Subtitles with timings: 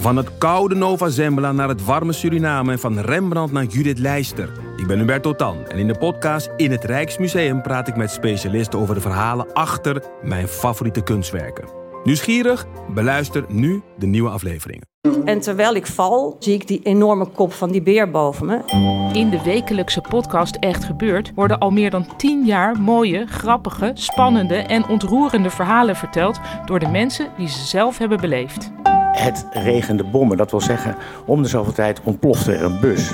[0.00, 4.52] Van het koude Nova Zembla naar het warme Suriname en van Rembrandt naar Judith Leister.
[4.76, 8.78] Ik ben Hubert Totan en in de podcast In het Rijksmuseum praat ik met specialisten
[8.78, 11.64] over de verhalen achter mijn favoriete kunstwerken.
[12.04, 12.66] Nieuwsgierig?
[12.94, 14.88] Beluister nu de nieuwe afleveringen.
[15.24, 18.60] En terwijl ik val, zie ik die enorme kop van die beer boven me.
[19.12, 24.56] In de wekelijkse podcast Echt Gebeurd worden al meer dan 10 jaar mooie, grappige, spannende
[24.56, 28.72] en ontroerende verhalen verteld door de mensen die ze zelf hebben beleefd.
[29.12, 33.12] Het regende bommen, dat wil zeggen, om de zoveel tijd ontplofte er een bus.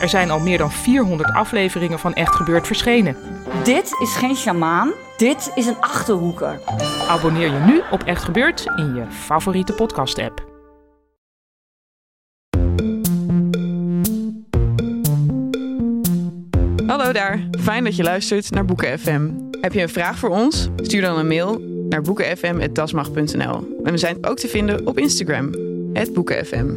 [0.00, 3.16] Er zijn al meer dan 400 afleveringen van Echt Gebeurd verschenen.
[3.64, 6.60] Dit is geen sjamaan, dit is een achterhoeker.
[7.08, 10.50] Abonneer je nu op Echt Gebeurd in je favoriete podcast-app.
[16.86, 19.30] Hallo daar, fijn dat je luistert naar Boeken FM.
[19.60, 20.68] Heb je een vraag voor ons?
[20.76, 23.80] Stuur dan een mail naar boekenfm.dasmag.nl.
[23.84, 25.50] En we zijn ook te vinden op Instagram,
[26.12, 26.76] boekenfm.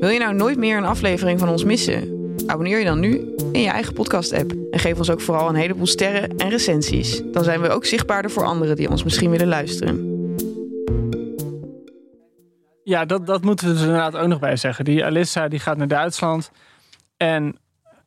[0.00, 2.34] Wil je nou nooit meer een aflevering van ons missen?
[2.46, 4.52] Abonneer je dan nu in je eigen podcast-app.
[4.70, 7.22] En geef ons ook vooral een heleboel sterren en recensies.
[7.32, 10.14] Dan zijn we ook zichtbaarder voor anderen die ons misschien willen luisteren.
[12.84, 14.84] Ja, dat, dat moeten we er inderdaad ook nog bij zeggen.
[14.84, 16.50] Die Alissa die gaat naar Duitsland.
[17.16, 17.58] En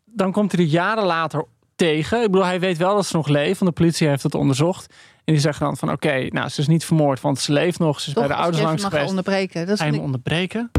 [0.06, 2.18] dan komt hij er jaren later tegen.
[2.18, 4.94] Ik bedoel, hij weet wel dat ze nog leeft, want de politie heeft het onderzocht.
[5.30, 8.00] En die zeggen dan van oké, nou ze is niet vermoord, want ze leeft nog.
[8.00, 9.10] Ze is Toch, bij de ouders langs mag geweest.
[9.10, 9.68] onderbreken.
[9.68, 10.02] Dat Ga je vind hem ik...
[10.06, 10.72] onderbreken?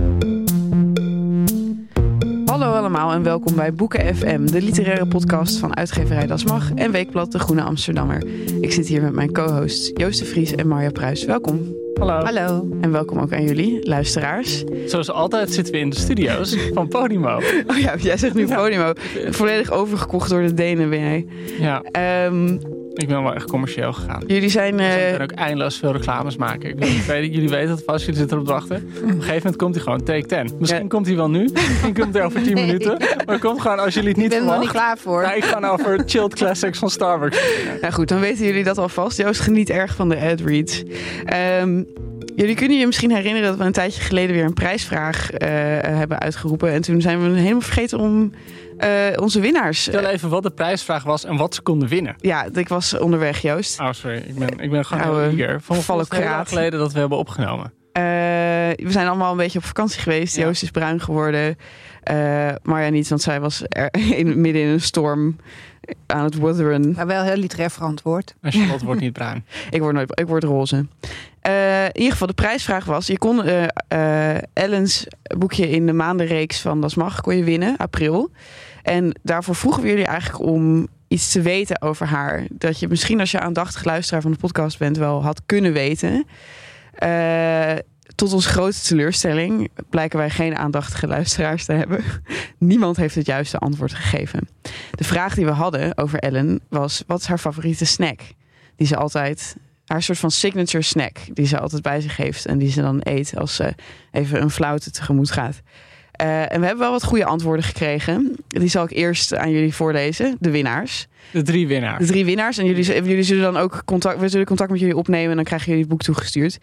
[2.44, 6.90] Hallo allemaal en welkom bij Boeken FM, de literaire podcast van uitgeverij Das Mag en
[6.90, 8.26] Weekblad De Groene Amsterdammer.
[8.60, 11.24] Ik zit hier met mijn co-hosts Joost de Vries en Marja Pruis.
[11.24, 11.74] Welkom.
[11.94, 12.24] Hallo.
[12.24, 12.68] Hallo.
[12.80, 14.64] En welkom ook aan jullie, luisteraars.
[14.86, 17.40] Zoals altijd zitten we in de studio's van Podimo.
[17.66, 18.56] Oh ja, jij zegt nu Ja.
[18.56, 18.92] Podimo.
[19.30, 21.26] Volledig overgekocht door de Denen ben jij.
[21.60, 22.58] Ja, Ehm,
[22.94, 24.22] ik ben wel echt commercieel gegaan.
[24.26, 24.76] jullie zijn...
[24.76, 26.70] Dus eh, ik kan ook eindeloos veel reclames maken.
[26.70, 28.76] Ik weet, ik jullie weten het vast, jullie zitten erop te wachten.
[28.76, 30.50] Op een gegeven moment komt hij gewoon, take 10.
[30.58, 30.88] Misschien Ja.
[30.88, 32.66] komt hij wel nu, misschien komt hij over 10 Nee.
[32.66, 32.96] minuten.
[33.26, 35.22] Maar komt gewoon als jullie het Ik niet ben er nog niet klaar voor.
[35.22, 37.40] Nou, ik ga nou over chilled classics van Starbucks.
[37.80, 39.16] Nou goed, dan weten jullie dat alvast.
[39.18, 40.82] Joost geniet erg van de ad-reads.
[41.24, 41.82] Ehm,
[42.36, 45.48] jullie kunnen je misschien herinneren dat we een tijdje geleden weer een prijsvraag eh,
[45.82, 46.72] hebben uitgeroepen.
[46.72, 48.38] En toen zijn we helemaal vergeten om eh,
[49.16, 49.82] onze winnaars...
[49.82, 52.14] Stel eh, even wat de prijsvraag was en wat ze konden winnen.
[52.18, 53.80] ja, ik was onderweg, Joost.
[53.80, 54.16] Oh, sorry.
[54.16, 55.60] Ik ben, ik ben gewoon Oude heel eager.
[55.60, 56.48] Van lang kraat.
[56.48, 57.72] geleden dat we hebben opgenomen.
[57.92, 58.02] Eh,
[58.76, 60.36] we zijn allemaal een beetje op vakantie geweest.
[60.36, 60.44] Ja.
[60.44, 61.56] Joost is bruin geworden.
[62.02, 65.36] Eh Marja niet, want zij was er in, midden in een storm
[66.06, 66.92] aan het wutheren.
[66.96, 68.34] Maar wel heel literair verantwoord.
[68.40, 69.44] En Charlotte wordt niet bruin.
[69.70, 70.86] Ik word, nooit, ik word roze.
[71.40, 73.06] Eh, in ieder geval, de prijsvraag was...
[73.06, 75.06] je kon eh eh, Ellens
[75.38, 78.30] boekje in de maandenreeks van Das Mag kon je winnen, april.
[78.82, 82.46] En daarvoor vroegen we jullie eigenlijk om iets te weten over haar.
[82.50, 84.96] Dat je misschien als je aandachtig luisteraar van de podcast bent...
[84.96, 86.24] wel had kunnen weten.
[86.92, 87.72] Eh,
[88.14, 92.04] tot onze grote teleurstelling blijken wij geen aandachtige luisteraars te hebben.
[92.58, 94.48] Niemand heeft het juiste antwoord gegeven.
[94.90, 97.04] De vraag die we hadden over Ellen was...
[97.06, 98.20] wat is haar favoriete snack?
[98.76, 102.58] Die ze altijd haar soort van signature snack die ze altijd bij zich heeft en
[102.58, 103.74] die ze dan eet als ze
[104.10, 105.60] even een flauwte tegemoet gaat.
[106.20, 108.36] Eh, en we hebben wel wat goede antwoorden gekregen.
[108.48, 111.06] Die zal ik eerst aan jullie voorlezen, de winnaars.
[111.32, 112.06] De drie De winnaars.
[112.06, 112.58] drie winnaars.
[112.58, 115.44] En jullie, jullie zullen dan ook contact, we zullen contact met jullie opnemen en dan
[115.44, 116.58] krijgen jullie het boek toegestuurd.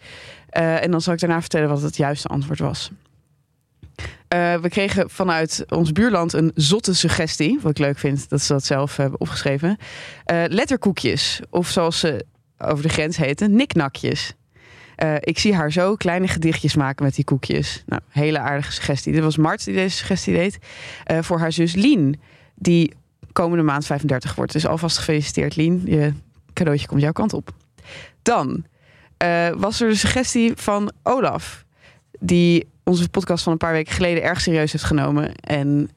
[0.48, 2.90] Eh, en dan zal ik daarna vertellen wat het juiste antwoord was.
[4.28, 7.58] Eh, we kregen vanuit ons buurland een zotte suggestie.
[7.62, 9.76] Wat ik leuk vind dat ze dat zelf hebben opgeschreven.
[10.26, 11.40] Letterkoekjes.
[11.50, 12.24] Of zoals ze
[12.58, 14.34] over de grens heten, niknakjes.
[14.98, 17.82] Eh, ik zie haar zo kleine gedichtjes maken met die koekjes.
[17.86, 19.12] Nou, hele aardige suggestie.
[19.12, 20.58] Dit was Mart die deze suggestie deed.
[21.04, 22.20] Eh, voor haar zus Lien,
[22.54, 22.94] die
[23.32, 24.52] komende maand 35 wordt.
[24.52, 25.82] Dus alvast gefeliciteerd Lien.
[25.84, 26.12] Je
[26.52, 27.50] cadeautje komt jouw kant op.
[28.22, 28.64] Dan
[29.16, 31.64] eh, was er de suggestie van Olaf.
[32.20, 35.34] Die onze podcast van een paar weken geleden erg serieus heeft genomen.
[35.34, 35.90] En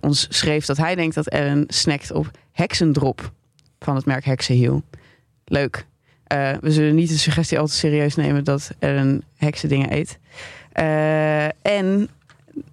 [0.00, 3.32] ons schreef dat hij denkt dat Ellen snackt op heksendrop
[3.78, 4.82] van het merk Heksenhiel.
[5.44, 5.86] Leuk.
[6.26, 10.18] Eh, we zullen niet de suggestie al te serieus nemen dat Ellen heksen dingen eet.
[10.72, 12.08] Eh, en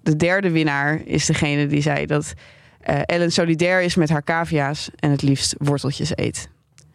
[0.02, 2.32] de derde winnaar is degene die zei dat
[2.80, 6.48] eh, Ellen solidair is met haar cavia's en het liefst worteltjes eet.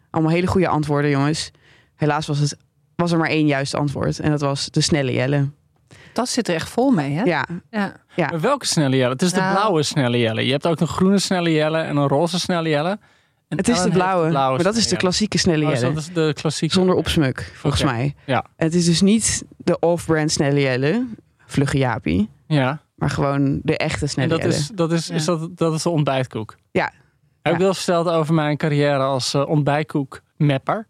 [0.10, 1.52] Allemaal hele goede antwoorden, jongens.
[1.96, 2.58] Helaas was, het,
[2.96, 4.20] was er maar één juist antwoord.
[4.20, 5.50] En dat was de snelle Jelle.
[6.14, 7.24] Dat zit er echt vol mee, hè?
[7.24, 7.94] Ja, Ja.
[8.16, 8.28] Ja.
[8.30, 9.12] Maar welke snelle jelle?
[9.12, 9.54] Het is de Nou.
[9.56, 10.46] blauwe snelle jelle.
[10.46, 13.00] Je hebt ook een groene snelle jelle en een roze snelle jelle.
[13.50, 14.32] En het is de blauwe.
[14.32, 15.88] maar dat is de klassieke snelle jelle.
[15.88, 16.74] Oh, dat is de klassieke.
[16.74, 18.16] Zonder opsmuk, volgens mij.
[18.26, 18.46] Ja.
[18.56, 21.08] Het is dus niet de off-brand snelle Jelle,
[21.46, 22.30] vlugge Jaapie.
[22.48, 22.82] Ja.
[22.96, 24.54] Maar gewoon de echte En snelle dat Jelle.
[24.54, 26.56] is, dat, is, is dat, dat is de ontbijtkoek.
[26.72, 26.92] Ja.
[27.42, 30.88] Heb ik wel verteld over mijn carrière als eh, ontbijtkoek mapper.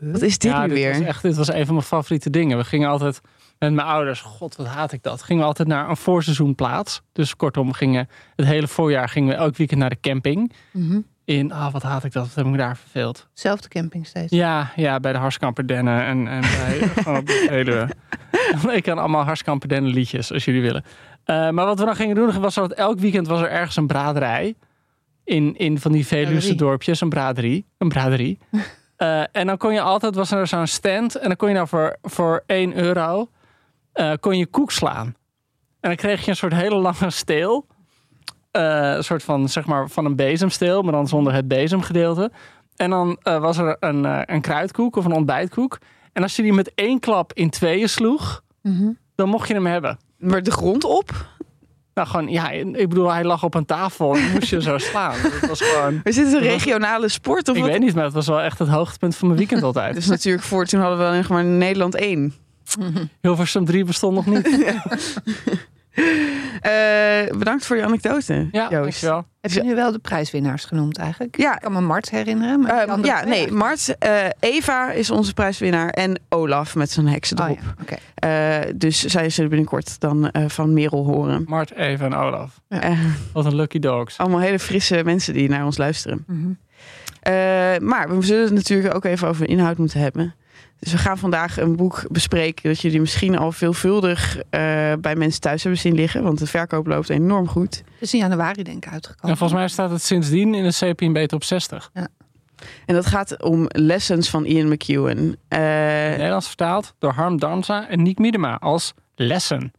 [0.00, 0.92] Wat is dit ja, nu dit weer?
[0.92, 2.56] Was echt, dit was een van mijn favoriete dingen.
[2.56, 3.20] We gingen altijd
[3.58, 4.20] met mijn ouders.
[4.20, 5.22] God, wat haat ik dat.
[5.22, 7.02] Gingen we altijd naar een voorseizoenplaats.
[7.12, 10.52] Dus kortom, gingen het hele voorjaar gingen we elk weekend naar de camping.
[10.72, 11.00] Mhm.
[11.24, 12.26] In, ah, wat haat ik dat.
[12.26, 13.28] Wat heb ik me daar verveeld.
[13.32, 14.32] Zelfde camping steeds.
[14.32, 17.88] Ja, ja, bij de Harskamperdennen en, en bij gewoon de Veluwe.
[18.76, 20.84] Ik kan allemaal Harskamperdennen liedjes, als jullie willen.
[21.24, 23.86] Eh, maar wat we dan gingen doen, was dat elk weekend was er ergens een
[23.86, 24.54] braderij.
[25.24, 26.56] In, in van die Veluwse Braderie.
[26.56, 27.66] dorpjes, een braderie.
[27.78, 28.38] Een braderie.
[28.96, 31.14] Eh, en dan kon je altijd, was er zo'n stand.
[31.14, 33.30] En dan kon je nou voor, voor 1 euro,
[33.92, 35.06] eh, kon je koek slaan.
[35.80, 37.66] En dan kreeg je een soort hele lange steel.
[38.54, 42.30] Eh, een soort van, zeg maar, van een bezemsteel, maar dan zonder het bezemgedeelte.
[42.76, 45.78] En dan eh, was er een, eh, een kruidkoek of een ontbijtkoek.
[46.12, 48.88] En als je die met één klap in tweeën sloeg, Mhm.
[49.14, 49.98] dan mocht je hem hebben.
[50.18, 51.10] Maar de grond op?
[51.94, 55.16] Nou, gewoon, ja, ik bedoel, hij lag op een tafel en moest je zo slaan.
[55.40, 57.48] Dat was gewoon, Is dit een regionale sport?
[57.48, 57.70] Of ik wat?
[57.70, 59.94] weet niet, maar het was wel echt het hoogtepunt van mijn weekend altijd.
[59.94, 62.34] Dus natuurlijk voor toen hadden we nog maar Nederland 1.
[63.20, 64.48] Hilversum 3 bestond nog niet.
[66.64, 68.72] Eh, bedankt voor je anekdote, Ja, Joost.
[68.82, 69.24] dankjewel.
[69.40, 71.36] Heb je nu wel de prijswinnaars genoemd eigenlijk?
[71.38, 71.54] Ja.
[71.54, 72.60] Ik kan me Mart herinneren.
[72.60, 77.08] Maar Ehm, ja, nee, eigenlijk Mart, eh, Eva is onze prijswinnaar en Olaf met zijn
[77.08, 77.50] heksen erop.
[77.58, 77.74] Oh, ja.
[77.82, 77.94] Oké.
[78.14, 81.44] Eh, dus zij zullen binnenkort dan eh, van Merel horen.
[81.48, 82.60] Mart, Eva en Olaf.
[82.68, 82.98] Eh,
[83.32, 84.18] Wat een lucky dogs.
[84.18, 86.24] allemaal hele frisse mensen die naar ons luisteren.
[86.26, 86.48] Mhm.
[87.22, 87.32] Eh,
[87.78, 90.34] maar we zullen het natuurlijk ook even over inhoud moeten hebben.
[90.78, 95.40] Dus we gaan vandaag een boek bespreken dat jullie misschien al veelvuldig eh, bij mensen
[95.40, 96.22] thuis hebben zien liggen.
[96.22, 97.76] Want de verkoop loopt enorm goed.
[97.76, 99.30] Het is in januari denk ik uitgekomen.
[99.30, 101.90] En volgens mij staat het sindsdien in de CPNB top 60.
[102.86, 105.36] En dat gaat om Lessons van Ian McEwan.
[105.48, 109.72] Eh, Nederlands vertaald door Harm Damsa en Niek Miedema als Lesson.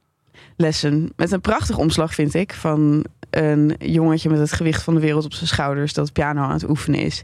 [0.55, 1.11] Lesson.
[1.15, 2.53] Met een prachtig omslag, vind ik.
[2.53, 5.93] Van een jongetje met het gewicht van de wereld op zijn schouders.
[5.93, 7.23] dat piano aan het oefenen is.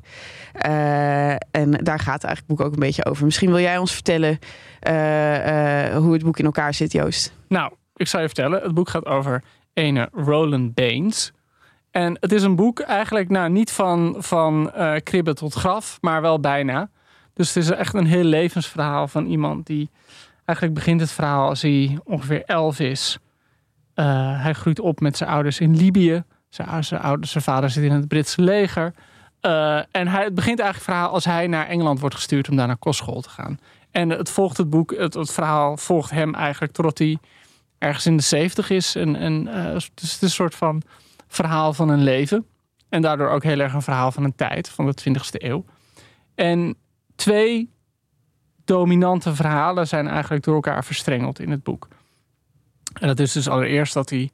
[0.53, 3.25] Eh, en daar gaat eigenlijk het boek ook een beetje over.
[3.25, 4.39] Misschien wil jij ons vertellen
[4.79, 7.33] eh, eh, hoe het boek in elkaar zit, Joost.
[7.47, 8.61] Nou, ik zal je vertellen.
[8.61, 9.43] Het boek gaat over
[9.73, 11.31] ene Roland Baines.
[11.91, 14.71] En het is een boek eigenlijk nou, niet van, van
[15.03, 16.89] kribben tot graf, maar wel bijna.
[17.33, 19.89] Dus het is echt een heel levensverhaal van iemand die...
[20.51, 23.17] Eigenlijk begint het verhaal als hij ongeveer elf is.
[23.93, 26.23] Eh, hij groeit op met zijn ouders in Libië.
[26.49, 28.93] Zijn, zijn, ouders, zijn vader zit in het Britse leger.
[29.39, 32.55] Eh, en hij, het begint eigenlijk het verhaal als hij naar Engeland wordt gestuurd om
[32.55, 33.59] daar naar kostschool te gaan.
[33.91, 37.17] En het volgt het boek, het, het verhaal volgt hem eigenlijk totdat hij
[37.77, 38.95] ergens in de zeventig is.
[38.95, 40.81] En, eh, het is een soort van
[41.27, 42.45] verhaal van een leven.
[42.89, 45.65] En daardoor ook heel erg een verhaal van een tijd, van de 20ste eeuw.
[46.35, 46.75] En
[47.15, 47.69] twee
[48.65, 51.87] dominante verhalen zijn eigenlijk door elkaar verstrengeld in het boek.
[52.99, 54.31] En dat is dus allereerst dat hij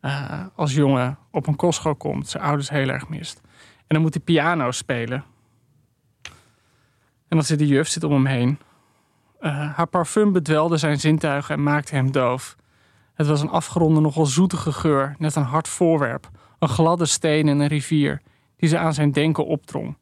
[0.00, 3.40] eh, als jongen op een kostschool komt, zijn ouders heel erg mist.
[3.76, 5.24] En dan moet hij piano spelen.
[7.28, 8.58] En dan zit de juf zit om hem heen.
[9.40, 12.56] Eh, haar parfum bedwelde zijn zintuigen en maakte hem doof.
[13.14, 16.30] Het was een afgeronde, nogal zoetige geur, net een hard voorwerp.
[16.58, 18.22] Een gladde steen in een rivier,
[18.56, 19.96] die ze aan zijn denken opdrong.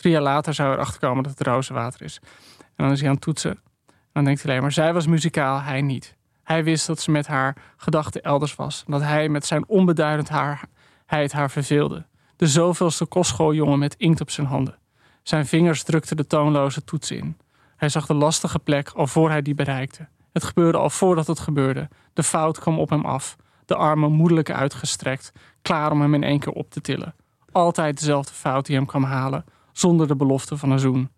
[0.00, 2.20] Drie jaar later zou erachter komen dat het rozenwater is.
[2.58, 3.50] En dan is hij aan het toetsen.
[3.50, 6.16] En dan denkt hij alleen maar, zij was muzikaal, hij niet.
[6.42, 8.84] Hij wist dat ze met haar gedachten elders was.
[8.86, 10.62] Dat hij met zijn onbeduidend haar,
[11.06, 12.06] hij het haar verveelde.
[12.36, 14.78] De zoveelste kostschooljongen met inkt op zijn handen.
[15.22, 17.36] Zijn vingers drukten de toonloze toetsen in.
[17.76, 20.08] Hij zag de lastige plek al voor hij die bereikte.
[20.32, 21.88] Het gebeurde al voordat het gebeurde.
[22.12, 23.36] De fout kwam op hem af.
[23.64, 27.14] De armen moedelijk uitgestrekt, klaar om hem in één keer op te tillen.
[27.52, 29.44] Altijd dezelfde fout die hem kwam halen,
[29.80, 31.10] zonder de belofte van een zoen.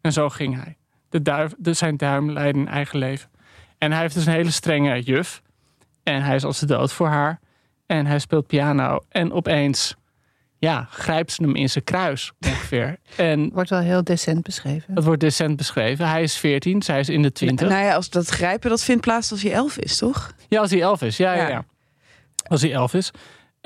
[0.00, 0.76] En zo ging hij.
[1.08, 3.30] De duif, de, zijn duim leidde een eigen leven.
[3.78, 5.42] En hij heeft dus een hele strenge juf.
[6.02, 7.40] En hij is als de dood voor haar.
[7.86, 8.98] En hij speelt piano.
[9.08, 9.94] En opeens,
[10.58, 12.96] ja, grijpt ze hem in zijn kruis ongeveer.
[13.16, 14.94] En Wordt wel heel decent beschreven.
[14.94, 16.08] dat wordt decent beschreven.
[16.08, 17.68] Hij is 14, zij is in de 20.
[17.68, 20.32] Nou ja, als dat grijpen, dat vindt plaats als je elf is, toch?
[20.48, 21.16] Ja, als hij 11 is.
[21.16, 21.48] Ja, ja, Ja.
[21.48, 21.64] ja.
[22.48, 23.10] Als hij 11 is.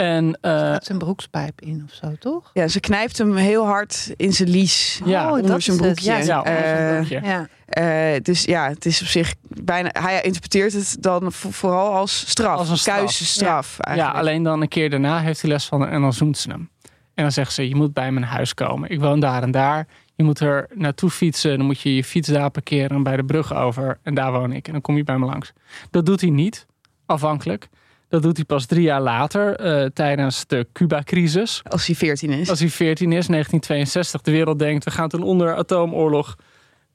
[0.02, 2.50] En eh, Gaat zijn broekspijp in of zo, toch?
[2.52, 5.00] Ja, ze knijpt hem heel hard in zijn lies.
[5.04, 5.24] Ja.
[5.26, 5.86] oh, onder dat zijn het.
[5.86, 6.12] broekje.
[6.12, 7.20] Ja, zijn Eh, broekje.
[7.22, 7.48] ja.
[7.66, 9.88] Eh, dus ja, het is op zich bijna.
[9.92, 12.58] Hij interpreteert het dan vo- vooral als straf.
[12.58, 13.76] Als een straf.
[13.94, 16.70] Ja, alleen dan een keer daarna heeft hij les van en dan zoent ze hem.
[17.14, 18.90] En dan zegt ze, je moet bij mijn huis komen.
[18.90, 19.86] Ik woon daar en daar.
[20.14, 21.56] Je moet er naartoe fietsen.
[21.56, 23.98] Dan moet je je fiets daar parkeren bij de brug over.
[24.02, 24.66] En daar woon ik.
[24.66, 25.52] En dan kom je bij me langs.
[25.90, 26.66] Dat doet hij niet,
[27.06, 27.68] afhankelijk.
[28.12, 31.62] Dat doet hij pas drie jaar later, eh, tijdens de Cuba-crisis.
[31.68, 32.50] Als hij 14 is.
[32.50, 36.36] Als hij 14 is, 1962, de wereld denkt, we gaan ten onder atoomoorlog.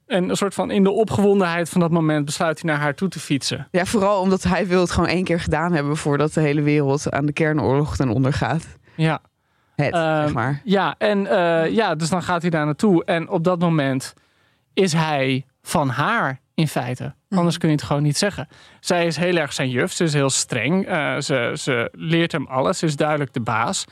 [0.06, 3.08] En een soort van in de opgewondenheid van dat moment besluit hij naar haar toe
[3.08, 3.68] te fietsen.
[3.70, 7.10] Ja, vooral omdat hij wil het gewoon één keer gedaan hebben voordat de hele wereld
[7.10, 8.66] aan de kernoorlog ten onder gaat.
[8.96, 9.20] Ja,
[9.76, 10.60] Het, Ehm, zeg maar.
[10.64, 13.04] ja, en eh, ja, dus dan gaat hij daar naartoe.
[13.04, 14.14] En op dat moment
[14.74, 17.14] is hij van haar in feite.
[17.30, 18.48] Anders kun je het gewoon niet zeggen.
[18.80, 19.92] Zij is heel erg zijn juf.
[19.92, 20.86] Ze is heel streng.
[20.86, 22.78] Eh, ze, ze leert hem alles.
[22.78, 23.84] Ze is duidelijk de baas.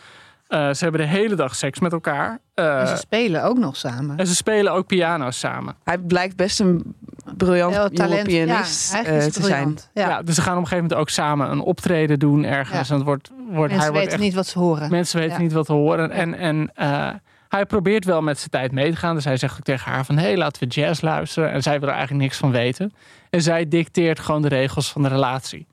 [0.49, 2.38] Eh, ze hebben de hele dag seks met elkaar.
[2.55, 4.16] Eh, En ze spelen ook nog samen.
[4.16, 5.76] en ze spelen ook piano samen.
[5.85, 6.95] Hij blijkt best een
[7.37, 8.23] briljant talent.
[8.26, 9.78] pianist ja, eh, te zijn.
[9.95, 10.09] Ja.
[10.09, 10.23] Ja.
[10.23, 12.88] dus ze gaan op een gegeven moment ook samen een optreden doen ergens.
[12.88, 12.93] Ja.
[12.95, 14.90] En het wordt, wordt, hij Mensen wordt weten echt, niet wat ze horen.
[14.90, 15.43] mensen weten Ja.
[15.43, 16.11] niet wat te horen.
[16.11, 17.09] En, en eh,
[17.57, 19.15] hij probeert wel met zijn tijd mee te gaan.
[19.15, 20.17] Dus hij zegt ook tegen haar van...
[20.17, 21.51] hé, hey, laten we jazz luisteren.
[21.51, 22.93] En zij wil er eigenlijk niks van weten.
[23.31, 25.67] En zij dicteert gewoon de regels van de relatie.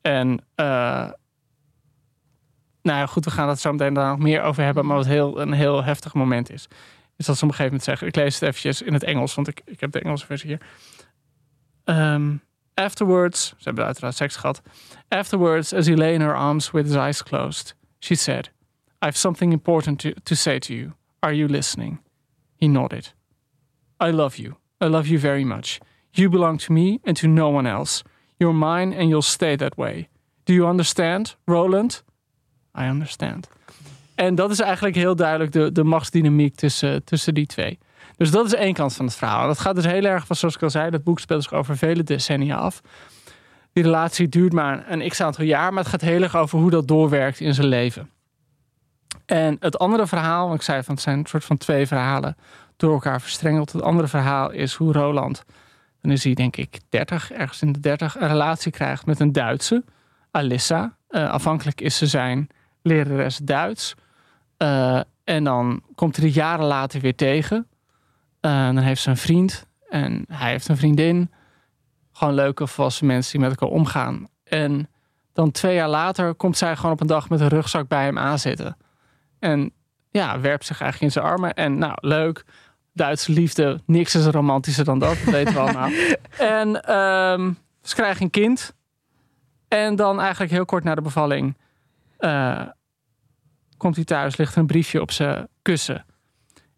[0.00, 0.44] En...
[0.54, 1.10] eh,
[2.82, 4.86] nou ja, goed, we gaan het zo meteen daar nog meer over hebben.
[4.86, 6.68] Maar wat heel, een heel heftig moment is.
[7.16, 8.06] Is dat ze op een gegeven moment zeggen...
[8.06, 10.60] Ik lees het eventjes in het Engels, want ik, ik heb de Engelse versie hier.
[11.84, 12.36] Ehm,
[12.74, 14.62] afterwards, ze hebben uiteraard seks gehad.
[15.08, 18.50] Afterwards, as he lay in her arms with his eyes closed, she said,
[19.02, 20.92] I have something important to, to say to you.
[21.22, 22.00] Are you listening?
[22.56, 23.14] He nodded.
[24.00, 24.56] I love you.
[24.84, 25.78] I love you very much.
[26.10, 28.02] You belong to me and to no one else.
[28.36, 30.08] You're mine and you'll stay that way.
[30.44, 32.04] Do you understand, Roland?
[32.78, 33.48] I understand.
[34.14, 37.78] En dat is eigenlijk heel duidelijk de, de machtsdynamiek tussen, tussen die twee.
[38.16, 39.46] Dus dat is één kant van het verhaal.
[39.46, 41.76] Dat gaat dus heel erg, van, zoals ik al zei, dat boek speelt zich over
[41.76, 42.80] vele decennia af.
[43.72, 46.70] Die relatie duurt maar een x aantal jaar, maar het gaat heel erg over hoe
[46.70, 48.10] dat doorwerkt in zijn leven.
[49.32, 52.36] En het andere verhaal, want ik zei van het zijn een soort van twee verhalen
[52.76, 53.72] door elkaar verstrengeld.
[53.72, 55.44] Het andere verhaal is hoe Roland,
[56.00, 59.32] dan is hij denk ik 30, ergens in de 30, een relatie krijgt met een
[59.32, 59.84] Duitse,
[60.30, 60.96] Alissa.
[61.08, 62.48] Eh, afhankelijk is ze zijn
[62.82, 63.94] lerares Duits.
[64.56, 67.66] Eh, en dan komt hij er jaren later weer tegen.
[68.40, 71.30] Eh, dan heeft ze een vriend en hij heeft een vriendin.
[72.12, 74.28] Gewoon leuke volwassen mensen die met elkaar omgaan.
[74.44, 74.88] En
[75.32, 78.18] dan twee jaar later komt zij gewoon op een dag met een rugzak bij hem
[78.18, 78.76] aanzitten.
[79.42, 79.72] En
[80.10, 81.54] ja, werpt zich eigenlijk in zijn armen.
[81.54, 82.44] En nou, leuk.
[82.92, 85.16] Duitse liefde, niks is romantischer dan dat.
[85.24, 85.90] Dat weten we allemaal.
[86.58, 88.74] En ehm, ze krijgen een kind.
[89.68, 91.56] En dan eigenlijk heel kort na de bevalling...
[92.18, 92.66] eh,
[93.76, 96.04] komt hij thuis, ligt er een briefje op zijn kussen.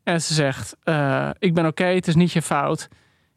[0.02, 2.88] En ze zegt, eh, ik ben oké, het is niet je fout.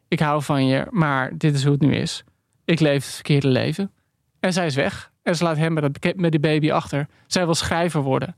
[0.08, 2.24] Ik hou van je, maar dit is hoe het nu is.
[2.64, 3.92] Ik leef het verkeerde leven.
[4.40, 5.12] En zij is weg.
[5.22, 7.06] En ze laat hem met, met die baby achter.
[7.26, 8.36] Zij wil schrijver worden.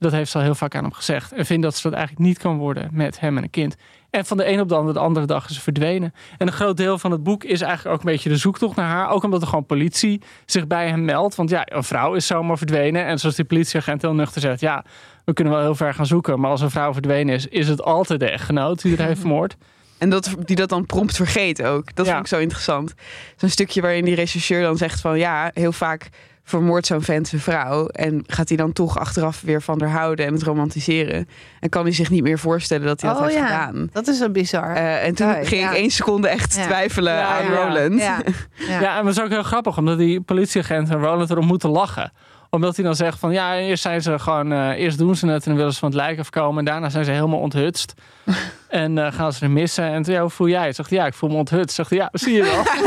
[0.00, 1.32] Dat heeft ze al heel vaak aan hem gezegd.
[1.32, 3.76] En vindt dat ze dat eigenlijk niet kan worden met hem en een kind.
[4.10, 6.14] En van de een op de andere, de andere dag is ze verdwenen.
[6.38, 8.88] En een groot deel van het boek is eigenlijk ook een beetje de zoektocht naar
[8.88, 9.10] haar.
[9.10, 11.34] Ook omdat er gewoon politie zich bij hem meldt.
[11.34, 13.04] Want ja, een vrouw is zomaar verdwenen.
[13.06, 14.60] En zoals die politieagent heel nuchter zegt...
[14.60, 14.84] ja,
[15.24, 16.40] we kunnen wel heel ver gaan zoeken.
[16.40, 19.56] Maar als een vrouw verdwenen is, is het altijd de echtgenoot die er heeft vermoord.
[19.98, 21.94] En dat, die dat dan prompt vergeet ook.
[21.94, 22.12] Dat Ja.
[22.12, 22.94] vind ik zo interessant.
[23.36, 25.18] Zo'n stukje waarin die rechercheur dan zegt van...
[25.18, 26.08] ja, heel vaak
[26.50, 27.86] vermoordt zo'n vent zijn vrouw...
[27.86, 31.28] en gaat hij dan toch achteraf weer van haar houden en het romantiseren.
[31.60, 33.88] En kan hij zich niet meer voorstellen dat hij dat Oh heeft ja, gedaan.
[33.92, 34.74] dat is zo bizar.
[34.74, 35.70] Eh, en toen ging ja.
[35.70, 36.64] ik één seconde echt Ja.
[36.64, 37.50] twijfelen Ja, aan ja.
[37.66, 38.00] Roland.
[38.00, 38.18] ja,
[38.68, 38.80] ja.
[38.80, 38.98] Ja.
[38.98, 42.12] en dat is ook heel grappig, omdat die politieagent en Roland erom moeten lachen.
[42.50, 45.42] Omdat hij dan zegt van ja, eerst zijn ze gewoon, eh, eerst doen ze het
[45.42, 46.58] en dan willen ze van het lijk afkomen.
[46.58, 47.94] En daarna zijn ze helemaal onthutst.
[48.68, 49.84] en eh, gaan ze er missen.
[49.84, 50.66] En toen, ja, hoe voel jij?
[50.66, 50.76] het?
[50.76, 51.74] Zegt hij, ja, ik voel me onthutst.
[51.76, 52.62] Zegt hij, ja, zie je wel.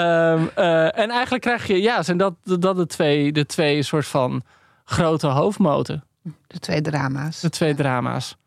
[0.00, 4.06] Ehm, eh, en eigenlijk krijg je, ja, zijn dat, dat de twee, de twee soort
[4.06, 4.42] van
[4.84, 6.04] grote hoofdmoten.
[6.46, 7.40] De twee drama's.
[7.40, 8.38] De twee drama's.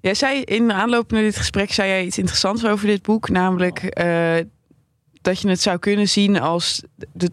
[0.00, 3.28] Jij zei in aanloop naar dit gesprek zei jij iets interessants over dit boek.
[3.28, 4.36] Namelijk eh,
[5.20, 6.82] dat je het zou kunnen zien als
[7.12, 7.30] de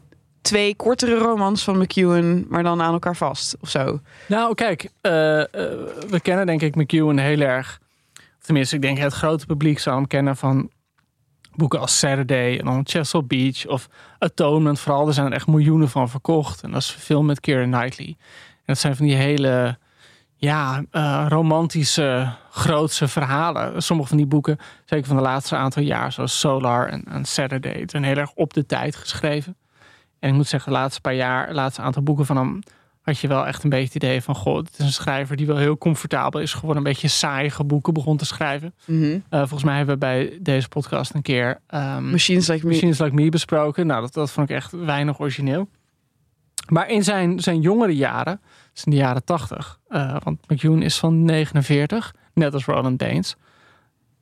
[0.48, 4.00] twee kortere romans van McEwan, maar dan aan elkaar vast of zo.
[4.28, 5.48] Nou, kijk, eh, eh,
[6.10, 7.80] we kennen denk ik McEwan heel erg.
[8.40, 10.70] Tenminste, ik denk het grote publiek zou hem kennen van
[11.56, 13.90] boeken als Saturday en dan Chesapeake Beach of
[14.20, 14.80] Atonement.
[14.80, 16.64] Vooral, er zijn er echt miljoenen van verkocht.
[16.64, 18.08] En dat is film met Keira Knightley.
[18.08, 19.78] En dat zijn van die hele,
[20.36, 23.82] ja, eh, romantische, grootse verhalen.
[23.82, 27.84] Sommige van die boeken, zeker van de laatste aantal jaar, zoals Solar en, en Saturday,
[27.86, 29.58] zijn heel erg op de tijd geschreven.
[30.20, 32.60] En ik moet zeggen, de laatste paar jaar, de laatste aantal boeken van hem
[33.02, 34.36] had je wel echt een beetje het idee van...
[34.36, 36.78] goh, het is een schrijver die wel heel comfortabel is geworden.
[36.78, 38.74] Een beetje saaie boeken begon te schrijven.
[38.86, 39.20] Mhm.
[39.30, 41.60] Eh, volgens mij hebben we bij deze podcast een keer...
[41.68, 42.72] ehm Machines Like Me.
[42.74, 43.88] Machines Like Me besproken.
[43.88, 45.68] Nou, dat, dat vond ik echt weinig origineel.
[46.68, 48.42] Maar in zijn, zijn jongere jaren,
[48.74, 49.80] dus in de jaren tachtig...
[49.88, 53.36] eh, want McEwan is van 49, net als Roland Baines...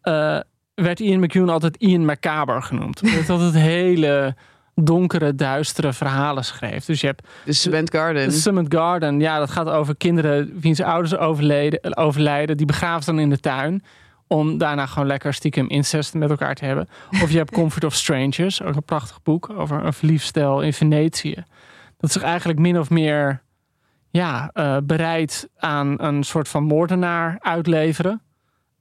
[0.01, 0.39] eh,
[0.75, 3.01] werd Ian McEwan altijd Ian Macabre genoemd.
[3.01, 4.35] Omdat hij altijd hele
[4.75, 6.85] donkere, duistere verhalen schreef.
[6.85, 8.31] Dus je hebt De Cement Garden.
[8.31, 12.57] Summit Garden, ja, dat gaat over kinderen wiens ouders overleden, overlijden.
[12.57, 13.83] Die begraven dan in de tuin.
[14.27, 16.87] Om daarna gewoon lekker stiekem incest met elkaar te hebben.
[17.21, 20.73] Of je hebt Comfort of Strangers, ook een prachtig boek over een verliefd stel in
[20.73, 21.43] Venetië.
[21.97, 23.41] Dat zich eigenlijk min of meer
[24.09, 28.21] ja, eh, bereid aan een soort van moordenaar uitleveren.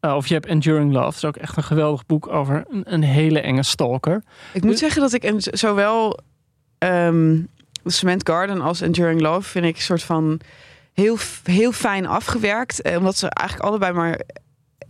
[0.05, 1.05] Eh, of je hebt Enduring Love.
[1.05, 4.23] Dat is ook echt een geweldig boek over een, een hele enge stalker.
[4.53, 6.19] Ik moet zeggen dat ik en zowel
[6.79, 7.39] ehm
[7.85, 10.41] Cement Garden als Enduring Love vind ik een soort van
[10.93, 12.83] heel, heel fijn afgewerkt.
[12.83, 14.21] Eh, Omdat ze eigenlijk allebei maar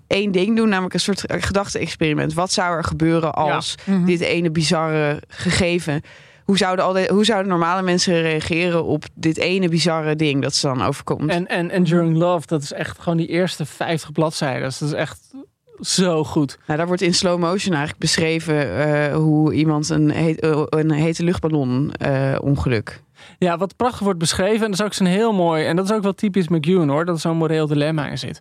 [0.06, 2.35] één ding doen, namelijk een soort gedachte-experiment.
[2.35, 4.04] Wat zou er gebeuren als Mhm.
[4.04, 6.02] dit ene bizarre gegeven?
[6.44, 10.54] Hoe zouden, al de, hoe zouden normale mensen reageren op dit ene bizarre ding dat
[10.54, 11.30] ze dan overkomt?
[11.30, 14.62] En, en Enduring Love, dat is echt gewoon die eerste 50 bladzijden.
[14.62, 15.34] Dat is echt
[15.80, 16.58] zo goed.
[16.66, 20.90] Nou, daar wordt in slow motion eigenlijk beschreven eh, hoe iemand een, heet, eh, een
[20.90, 23.02] hete luchtballon eh, ongeluk.
[23.38, 24.64] Ja, wat prachtig wordt beschreven.
[24.64, 25.64] En dat is ook zo'n heel mooi.
[25.64, 27.04] En dat is ook wel typisch McEwan hoor.
[27.04, 28.40] Dat er zo'n moreel dilemma in zit.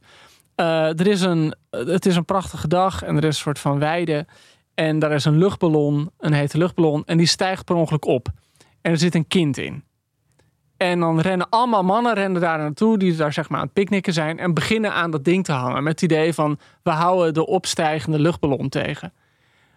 [0.56, 3.04] Er is een, het is een prachtige dag.
[3.04, 4.26] En er is een soort van weide.
[4.74, 6.12] En daar is een luchtballon.
[6.18, 7.04] Een hete luchtballon.
[7.06, 8.28] En die stijgt per ongeluk op.
[8.82, 9.84] En er zit een kind in.
[10.78, 12.98] En dan rennen allemaal mannen rennen daar naartoe.
[12.98, 14.40] Die daar zeg maar aan het picknicken zijn.
[14.40, 15.84] En beginnen aan dat ding te hangen.
[15.84, 19.14] Met het idee van we houden de opstijgende luchtballon tegen.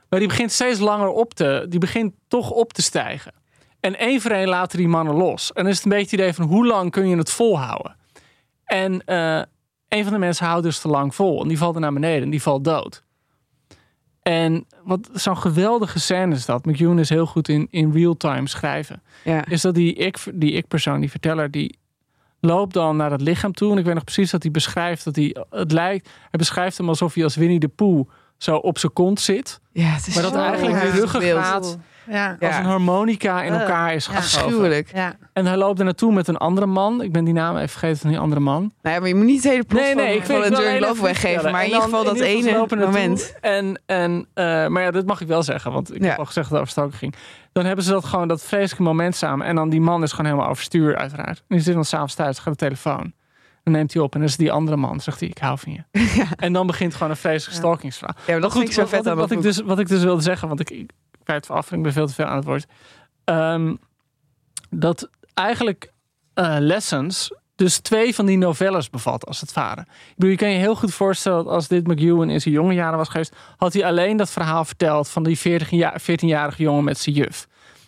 [0.08, 1.66] Maar die begint steeds langer op te...
[1.68, 3.32] Die begint toch op te stijgen.
[3.80, 5.52] En één voor één laten die mannen los.
[5.52, 7.96] En dan is het een beetje het idee van hoe lang kun je het volhouden?
[8.64, 9.42] En eh,
[9.88, 11.42] een van de mensen houdt dus te lang vol.
[11.42, 13.04] En die valt er naar beneden en die valt dood.
[14.26, 16.64] En wat zo'n geweldige scène is dat.
[16.64, 19.02] McEwan is heel goed in, in real-time schrijven.
[19.24, 19.44] Ja.
[19.48, 21.78] Is dat die ik, die ik-persoon, die verteller, die
[22.40, 23.72] loopt dan naar het lichaam toe.
[23.72, 26.88] En ik weet nog precies dat hij beschrijft dat hij, het lijkt, hij beschrijft hem
[26.88, 29.60] alsof hij als Winnie de Pooh zo op zijn kont zit.
[29.72, 31.78] Ja, het is Maar dat zo eigenlijk de ruggengraat.
[32.10, 32.36] Ja.
[32.40, 34.12] Als een harmonica in elkaar is ja.
[34.14, 34.46] geschoven.
[34.46, 34.90] Afschuwelijk.
[34.94, 35.16] ja.
[35.32, 37.02] En hij loopt er naartoe met een andere man.
[37.02, 38.72] Ik ben die naam even vergeten van die andere man.
[38.82, 41.04] Ja, maar je moet niet het hele plot Nee, nee, van, wil Enduring Love even
[41.04, 41.50] weggeven.
[41.52, 43.34] Maar in ieder dan- geval dat in ieder geval, ze ene moment.
[43.40, 46.08] En, en, eh, maar ja, dat mag ik wel zeggen, want ik Ja.
[46.08, 47.14] heb al gezegd dat het over ging.
[47.52, 49.46] Dan hebben ze dat gewoon, dat vreselijke moment samen.
[49.46, 51.38] En dan die man is gewoon helemaal overstuur, uiteraard.
[51.38, 53.12] En die zit dan s'avonds thuis, gaat de telefoon.
[53.66, 55.00] Dan neemt hij op en is die andere man.
[55.00, 55.82] Zegt hij, ik hou van je.
[56.36, 58.16] En dan begint gewoon een vreselijke stalkingsverhaal.
[58.26, 59.88] Ja, maar dat Goed, ik zo wat, vet wat, aan wat ik dus, wat ik
[59.88, 60.90] dus wilde zeggen, want ik, ik
[61.24, 62.66] kwijt af en ik ben veel te veel aan het woord.
[63.24, 63.74] Ehm,
[64.70, 65.92] dat eigenlijk
[66.34, 69.80] eh, Lessons dus twee van die novelles bevat, als het ware.
[69.80, 72.74] Ik bedoel, je kan je heel goed voorstellen dat als dit McEwan in zijn jonge
[72.74, 76.84] jaren was geweest, had hij alleen dat verhaal verteld van die 40 jaar- 14-jarige jongen
[76.84, 77.46] met zijn juf.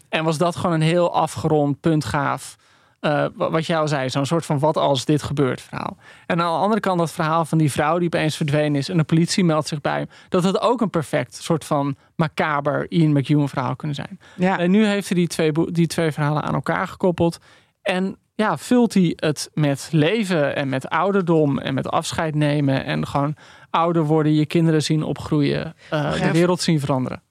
[0.09, 2.57] En was dat gewoon een heel afgerond, puntgaaf,
[3.01, 5.97] eh, wa- wat jij al zei, zo'n soort van wat als dit gebeurt verhaal.
[6.27, 8.97] En aan de andere kant dat verhaal van die vrouw die opeens verdwenen is en
[8.97, 13.13] de politie meldt zich bij hem, dat het ook een perfect soort van macaber Ian
[13.13, 14.19] McEwan verhaal kunnen zijn.
[14.37, 14.59] Ja.
[14.59, 17.39] En nu heeft hij die twee, die twee verhalen aan elkaar gekoppeld.
[17.83, 22.85] En ja, vult hij het met leven en met ouderdom en met afscheid nemen.
[22.85, 23.37] En gewoon
[23.71, 27.23] ouder worden, je kinderen zien opgroeien, eh, de wereld zien veranderen.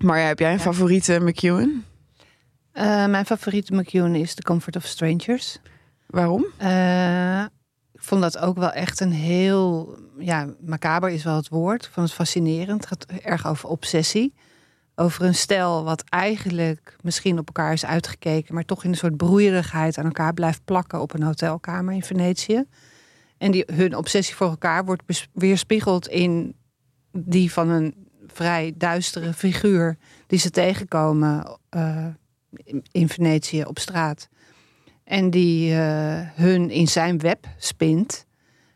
[0.00, 1.84] Maar heb jij een favoriete McEwan?
[2.72, 5.58] Eh, mijn favoriete McEwan is The Comfort of Strangers.
[6.06, 6.46] Waarom?
[6.56, 7.42] Eh,
[7.92, 9.96] ik vond dat ook wel echt een heel...
[10.18, 11.84] Ja, macaber is wel het woord.
[11.84, 12.88] Ik vond het fascinerend.
[12.88, 14.34] Het gaat erg over obsessie.
[14.94, 18.54] Over een stel wat eigenlijk misschien op elkaar is uitgekeken...
[18.54, 21.00] maar toch in een soort broeierigheid aan elkaar blijft plakken...
[21.00, 22.64] op een hotelkamer in Venetië.
[23.38, 26.56] En die, hun obsessie voor elkaar wordt weerspiegeld in
[27.12, 27.94] die van een
[28.26, 29.96] vrij duistere figuur...
[30.26, 32.06] die ze tegenkomen eh,
[32.92, 34.28] in- Venetië op straat.
[35.04, 38.26] En die eh, hun in zijn web spint.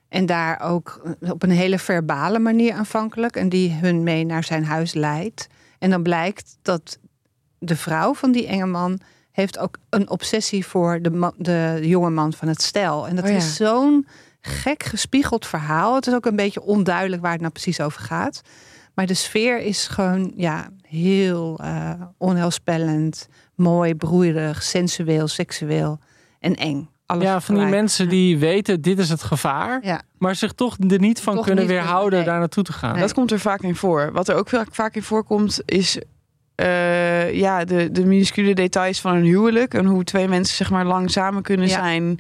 [0.09, 3.37] En daar ook op een hele verbale manier aanvankelijk.
[3.37, 5.47] En die hun mee naar zijn huis leidt.
[5.79, 6.99] En dan blijkt dat
[7.59, 9.01] de vrouw van die enge man
[9.33, 13.09] heeft ook een obsessie voor de, de jonge man van het stel.
[13.09, 13.37] En dat Oh ja.
[13.37, 14.07] is zo'n
[14.41, 15.95] gek gespiegeld verhaal.
[15.95, 18.41] Het is ook een beetje onduidelijk waar het nou precies over gaat.
[18.95, 25.99] Maar de sfeer is gewoon ja, heel eh onheilspellend, mooi, broeierig, sensueel, seksueel
[26.41, 26.89] en eng.
[27.07, 29.85] Alles ja, van die mensen die weten, dit is het gevaar.
[29.85, 30.03] Ja.
[30.19, 32.29] Maar zich toch er niet van Toch kunnen niet weerhouden kunnen, nee.
[32.29, 32.93] daar naartoe te gaan.
[32.93, 33.01] Nee.
[33.01, 34.13] Dat komt er vaak in voor.
[34.13, 35.99] Wat er ook vaak, vaak in voorkomt is
[36.55, 39.75] eh, ja, de, de minuscule details van een huwelijk.
[39.75, 41.73] En hoe twee mensen zeg maar lang samen kunnen Ja.
[41.75, 42.19] zijn.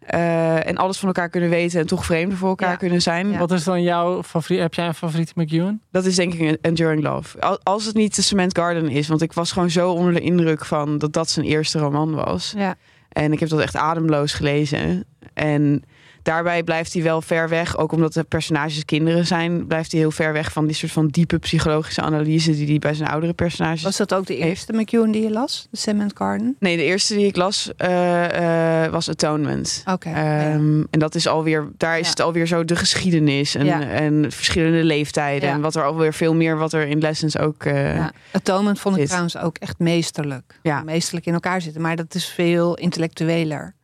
[0.00, 2.76] Eh, en alles van elkaar kunnen weten en toch vreemden voor elkaar Ja.
[2.76, 3.30] kunnen zijn.
[3.30, 3.38] Ja.
[3.38, 4.60] Wat is dan jouw favoriet?
[4.60, 5.80] Heb jij een favoriete McEwan?
[5.90, 7.40] Dat is denk ik een Enduring Love.
[7.40, 9.08] Al- Als het niet de Cement Garden is.
[9.08, 12.54] Want ik was gewoon zo onder de indruk van dat dat zijn eerste roman was.
[12.56, 12.74] Ja.
[13.08, 15.04] En ik heb dat echt ademloos gelezen.
[15.34, 15.82] En
[16.22, 17.76] daarbij blijft hij wel ver weg.
[17.78, 19.66] Ook omdat de personages kinderen zijn.
[19.66, 22.50] Blijft hij heel ver weg van die soort van diepe psychologische analyse.
[22.52, 23.82] Die hij bij zijn oudere personages...
[23.82, 25.68] Was dat ook de eerste McEwan die je las?
[25.70, 26.56] De Cement Garden?
[26.58, 29.82] Nee, de eerste die ik las eh, eh, was Atonement.
[29.86, 30.08] Oké.
[30.10, 30.40] ja.
[30.52, 32.10] Ehm, En dat is alweer, daar is Ja.
[32.10, 33.80] het alweer zo de geschiedenis en, Ja.
[33.82, 35.48] en verschillende leeftijden.
[35.48, 37.64] En wat er alweer veel meer, wat er in Lessons ook.
[37.64, 38.06] eh.
[38.32, 40.58] Atonement vond ik trouwens ook echt meesterlijk.
[40.62, 40.82] Ja.
[40.82, 41.82] Meesterlijk in elkaar zitten.
[41.82, 43.74] Maar dat is veel intellectueler.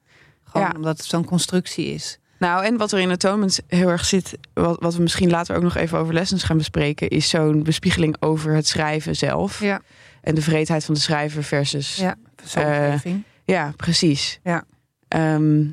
[0.44, 2.18] Gewoon omdat het zo'n constructie is.
[2.38, 5.62] Nou, en wat er in Atonement heel erg zit, wat, wat we misschien later ook
[5.62, 9.60] nog even over lessons gaan bespreken, is zo'n bespiegeling over het schrijven zelf.
[9.60, 9.80] Ja.
[10.20, 11.96] En de vreedheid van de schrijver versus.
[11.96, 13.22] Ja, verzoekgeving.
[13.44, 14.40] Ja, precies.
[14.42, 14.64] Ja.
[15.08, 15.64] Ehm,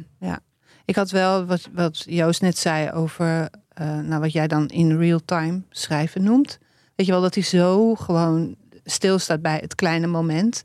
[0.86, 4.97] Ik had wel wat, wat Joost net zei over eh, nou, wat jij dan in
[4.97, 6.60] real time schrijven noemt.
[6.95, 10.63] Weet je wel, dat hij zo gewoon stilstaat bij het kleine moment.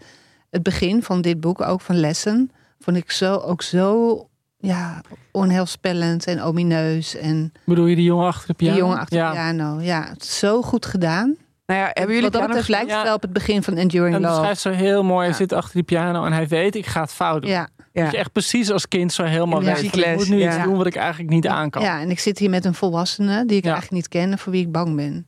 [0.50, 4.27] Het begin van dit boek, ook van lessen, vond ik zo, ook zo
[4.60, 5.00] ja,
[5.32, 7.16] onheilspellend en omineus.
[7.16, 8.74] En Bedoel je die jongen achter de piano?
[8.74, 9.28] die jongen achter ja.
[9.28, 9.80] de piano.
[9.80, 11.36] Ja, het is zo goed gedaan.
[11.66, 13.04] nou ja, hebben jullie Wat dat betreft lijkt het Ja.
[13.04, 14.42] wel op het begin van Enduring En hij Love.
[14.42, 15.18] schrijft zo heel mooi.
[15.20, 15.34] Hij Ja.
[15.34, 17.50] zit achter die piano en hij weet, ik ga het fout doen.
[17.50, 18.02] Ja, Ja.
[18.04, 19.90] Dat je echt precies als kind zo helemaal weet.
[19.90, 20.54] van, Ik moet nu ja.
[20.54, 21.82] iets doen wat ik eigenlijk niet aan kan.
[21.82, 23.70] ja, en ik zit hier met een volwassene die ik Ja.
[23.72, 25.26] eigenlijk niet ken en voor wie ik bang ben.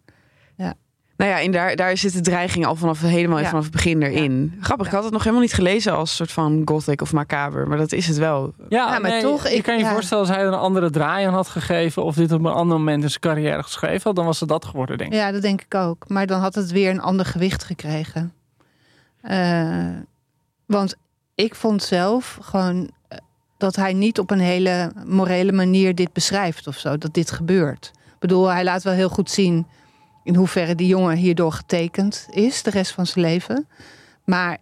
[1.20, 3.48] Nou ja, en daar, daar zit de dreiging al vanaf helemaal Ja.
[3.48, 4.54] vanaf het begin erin.
[4.60, 7.78] Grappig, ik had het nog helemaal niet gelezen als soort van gothic of macaber, maar
[7.78, 8.52] dat is het wel.
[8.58, 9.92] Ja, Ja, maar nee, toch, je ik- kan je ja.
[9.92, 12.04] voorstellen als hij er een andere draai aan had gegeven...
[12.04, 14.16] of dit op een ander moment in zijn carrière geschreven had...
[14.16, 15.18] dan was het dat geworden, denk ik.
[15.18, 16.08] Ja, dat denk ik ook.
[16.08, 18.32] Maar dan had het weer een ander gewicht gekregen.
[19.20, 19.86] Eh,
[20.66, 20.94] want
[21.34, 23.18] ik vond zelf gewoon eh,
[23.58, 26.98] dat hij niet op een hele morele manier dit beschrijft of zo.
[26.98, 27.90] Dat dit gebeurt.
[27.94, 29.66] Ik bedoel, hij laat wel heel goed zien
[30.24, 33.68] in hoeverre die jongen hierdoor getekend is de rest van zijn leven.
[34.24, 34.58] Maar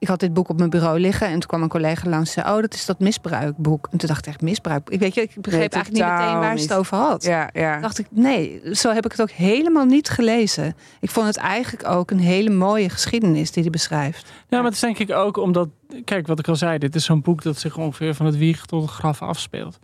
[0.00, 2.42] ik had dit boek op mijn bureau liggen en toen kwam een collega langs en
[2.42, 3.88] zei: Oh, dat is dat misbruikboek.
[3.90, 4.90] En toen dacht ik echt misbruik.
[4.90, 7.80] Ik weet je, ik begreep eigenlijk niet meteen waar ze het over had Ja, ja.
[7.80, 10.76] dacht ik, nee, zo heb ik het ook helemaal niet gelezen.
[11.00, 14.32] Ik vond het eigenlijk ook een hele mooie geschiedenis die hij beschrijft.
[14.48, 15.68] Ja, maar het is denk ik ook omdat...
[16.04, 18.66] Kijk, wat ik al zei, dit is zo'n boek dat zich ongeveer van het wieg
[18.66, 19.78] tot het graf afspeelt.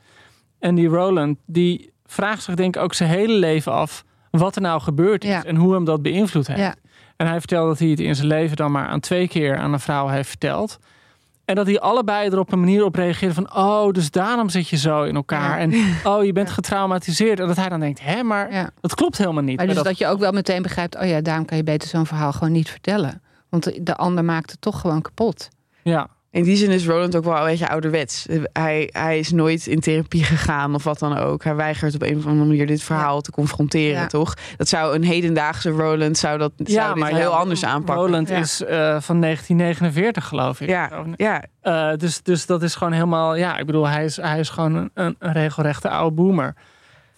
[0.59, 4.04] En die Roland, die vraagt zich denk ik ook zijn hele leven af...
[4.30, 5.44] wat er nou gebeurd is Ja.
[5.44, 6.60] en hoe hem dat beïnvloed heeft.
[6.60, 6.74] Ja.
[7.16, 9.72] En hij vertelt dat hij het in zijn leven dan maar aan twee keer aan
[9.72, 10.78] een vrouw heeft verteld.
[11.44, 13.54] En dat die allebei er op een manier op reageren van...
[13.56, 15.50] oh, dus daarom zit je zo in elkaar.
[15.50, 15.58] Ja.
[15.58, 15.72] En
[16.12, 17.40] oh, je bent getraumatiseerd.
[17.40, 19.56] En dat hij dan denkt, hè, maar dat klopt helemaal niet.
[19.56, 21.88] Maar dus dat- dat je ook wel meteen begrijpt, oh ja, daarom kan je beter
[21.88, 23.22] zo'n verhaal gewoon niet vertellen.
[23.48, 25.48] Want de, de ander maakt het toch gewoon kapot.
[25.82, 26.08] ja.
[26.37, 28.27] In die zin is Roland ook wel een beetje ouderwets.
[28.53, 31.44] Hij, hij is nooit in therapie gegaan of wat dan ook.
[31.44, 34.07] Hij weigert op een of andere manier dit verhaal te confronteren, Ja.
[34.07, 34.35] toch?
[34.57, 38.05] Dat zou een hedendaagse Roland zou dat zou heel anders aanpakken.
[38.05, 38.68] Roland is eh,
[39.01, 40.68] van 1949, geloof ik.
[40.68, 43.35] Ja, ja, Eh, dus, dus dat is gewoon helemaal...
[43.37, 46.55] Ja, ik bedoel, hij is, hij is gewoon een, een, regelrechte oude boomer.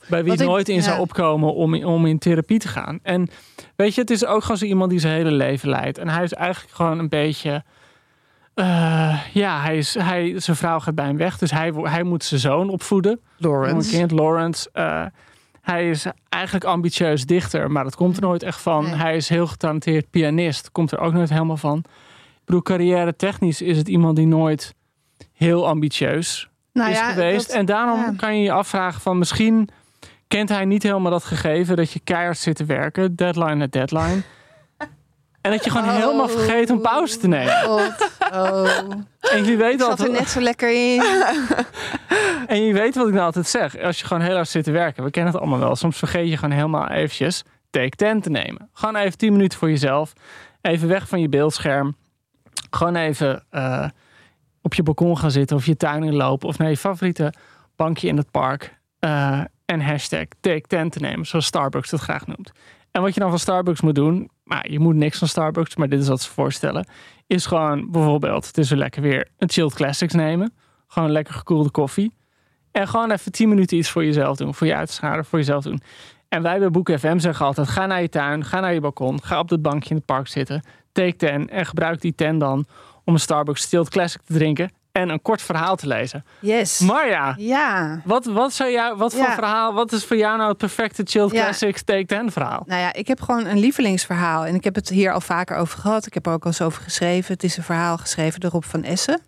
[0.08, 2.98] Bij wie ik- nooit in zou opkomen om, om in therapie te gaan.
[3.02, 3.28] En
[3.76, 5.98] weet je, het is ook gewoon zo iemand die zijn hele leven leidt.
[5.98, 7.64] En hij is eigenlijk gewoon een beetje...
[8.58, 11.38] eh, ja, hij is, hij, zijn vrouw gaat bij hem weg.
[11.38, 13.12] Dus hij, hij moet zijn zoon opvoeden.
[13.12, 13.90] Een Lawrence.
[13.90, 14.68] kind, Lawrence.
[14.72, 15.04] eh,
[15.62, 18.84] hij is eigenlijk ambitieus dichter, maar dat komt er nooit echt van.
[18.84, 18.94] Nee.
[18.94, 21.78] Hij is heel getalenteerd pianist, komt er ook nooit helemaal van.
[21.78, 24.74] Ik bedoel, carrière technisch is het iemand die nooit
[25.32, 27.46] heel ambitieus Nou is ja, geweest.
[27.46, 28.12] dat- en daarom ja.
[28.16, 29.68] kan je je afvragen van misschien
[30.28, 34.22] kent hij niet helemaal dat gegeven dat je keihard zit te werken, deadline na deadline.
[35.48, 35.96] En dat je gewoon Oh.
[35.96, 37.54] helemaal vergeet om pauze te nemen.
[37.62, 38.68] God, oh.
[39.20, 41.02] En je weet Ik zat er net zo lekker in.
[42.46, 43.78] En je weet wat ik nou altijd zeg.
[43.78, 45.04] Als je gewoon heel hard zit te werken.
[45.04, 45.76] We kennen het allemaal wel.
[45.76, 48.68] Soms vergeet je gewoon helemaal eventjes take 10 te nemen.
[48.72, 50.12] Gewoon even 10 minuten voor jezelf.
[50.62, 51.96] Even weg van je beeldscherm.
[52.70, 53.88] Gewoon even eh,
[54.62, 55.56] op je balkon gaan zitten.
[55.56, 56.48] Of je tuin inlopen.
[56.48, 57.32] Of naar je favoriete
[57.76, 58.76] bankje in het park.
[58.98, 61.26] eh, en hashtag take 10 te nemen.
[61.26, 62.52] Zoals Starbucks dat graag noemt.
[62.90, 64.30] En wat je dan van Starbucks moet doen.
[64.48, 65.76] Maar je moet niks van Starbucks.
[65.76, 66.88] Maar dit is wat ze voorstellen.
[67.26, 68.46] Is gewoon bijvoorbeeld.
[68.46, 69.28] Het is weer lekker weer.
[69.38, 70.52] Een chilled classics nemen.
[70.86, 72.14] Gewoon lekker gekoelde koffie.
[72.72, 74.54] En gewoon even 10 minuten iets voor jezelf doen.
[74.54, 75.80] Voor je uitschade, voor jezelf doen.
[76.28, 79.22] En wij bij Boek FM zeggen altijd: ga naar je tuin, ga naar je balkon,
[79.22, 80.62] ga op dat bankje in het park zitten.
[80.92, 82.66] Take 10 en gebruik die 10 dan
[83.04, 86.24] om een Starbucks Stilled Classic te drinken en een kort verhaal te lezen.
[86.38, 86.78] Yes.
[86.78, 88.00] Marja, Ja.
[88.04, 89.34] wat, wat, zou jou, wat voor Ja.
[89.34, 91.42] verhaal, wat is voor jou nou het perfecte Chilled Ja.
[91.42, 92.62] Classics Take 10 verhaal?
[92.66, 94.46] Nou ja, ik heb gewoon een lievelingsverhaal.
[94.46, 96.06] En ik heb het hier al vaker over gehad.
[96.06, 97.32] Ik heb er ook al eens over geschreven.
[97.32, 99.20] Het is een verhaal geschreven door Rob van Essen.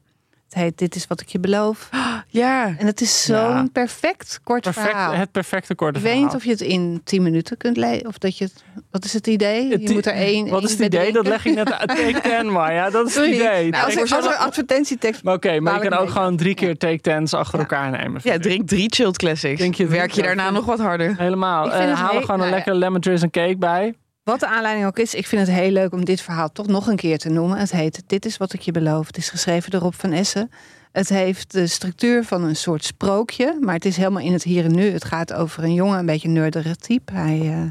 [0.44, 1.88] Het heet Dit is wat ik je beloof.
[2.32, 3.66] Ja, En het is zo'n Ja.
[3.72, 5.12] perfect kort Perfect, verhaal.
[5.12, 6.28] het perfecte korte Ik weet verhaal.
[6.28, 8.06] niet of je het in 10 minuten kunt lezen.
[8.06, 8.64] Of dat je het.
[8.90, 9.70] Wat is het idee?
[9.70, 10.48] Het Je moet er één.
[10.48, 11.12] Wat één is het idee?
[11.12, 11.88] Dat leg ik net uit.
[12.14, 12.90] Take 10, Marja.
[12.90, 13.70] Dat is het idee.
[13.70, 15.22] Nou, als, er, als er advertentietekst.
[15.22, 17.64] Maar Oké, maar je kan ook gewoon drie keer take tens achter Ja.
[17.64, 18.20] elkaar nemen.
[18.24, 19.58] ja drink drie chilled classics.
[19.60, 21.14] Denk je drie Werk je daarna nog wat harder?
[21.18, 21.72] Helemaal.
[21.72, 22.54] Eh, haal er gewoon een nou ja.
[22.54, 23.94] lekker lemon drizzle cake bij.
[24.22, 26.87] Wat de aanleiding ook is, ik vind het heel leuk om dit verhaal toch nog
[26.87, 27.59] een keer te noemen.
[27.59, 29.06] Het heet Dit is wat ik je beloof.
[29.06, 30.50] Het is geschreven door Rob van Essen.
[30.92, 34.64] Het heeft de structuur van een soort sprookje, maar het is helemaal in het hier
[34.64, 34.90] en nu.
[34.90, 37.12] Het gaat over een jongen, een beetje een nerdige type.
[37.12, 37.62] Hij eh,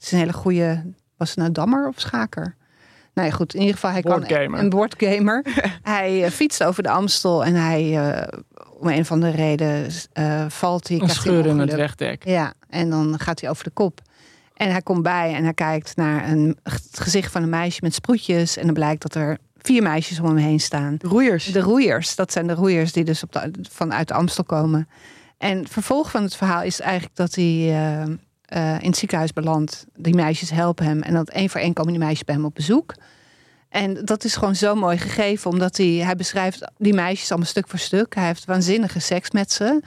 [0.00, 2.56] is een hele goede, was het nou dammer of schaker?
[3.14, 4.24] Nou ja, goed, in ieder geval hij kan
[4.58, 5.44] een boardgamer.
[5.82, 8.38] hij eh, fietst over de Amstel en hij eh,
[8.78, 9.86] om een of andere reden
[10.18, 11.00] uh, valt hij.
[11.00, 12.24] Een scheur in het wegdek.
[12.24, 14.00] Ja, en dan gaat hij over de kop.
[14.58, 17.94] En hij komt bij en hij kijkt naar een, het gezicht van een meisje met
[17.94, 18.56] sproetjes.
[18.56, 20.96] En dan blijkt dat er vier meisjes om hem heen staan.
[20.98, 21.44] De roeiers.
[21.44, 24.88] De roeiers, dat zijn de roeiers die dus op de, vanuit Amstel komen.
[25.36, 29.32] En het vervolg van het verhaal is eigenlijk dat hij eh, eh, in het ziekenhuis
[29.32, 29.86] belandt.
[29.96, 31.02] Die meisjes helpen hem.
[31.02, 32.94] En dat één voor één komen die meisjes bij hem op bezoek.
[33.68, 37.68] En dat is gewoon zo mooi gegeven, omdat hij, hij beschrijft die meisjes allemaal stuk
[37.68, 38.14] voor stuk.
[38.14, 39.80] Hij heeft waanzinnige seks met ze.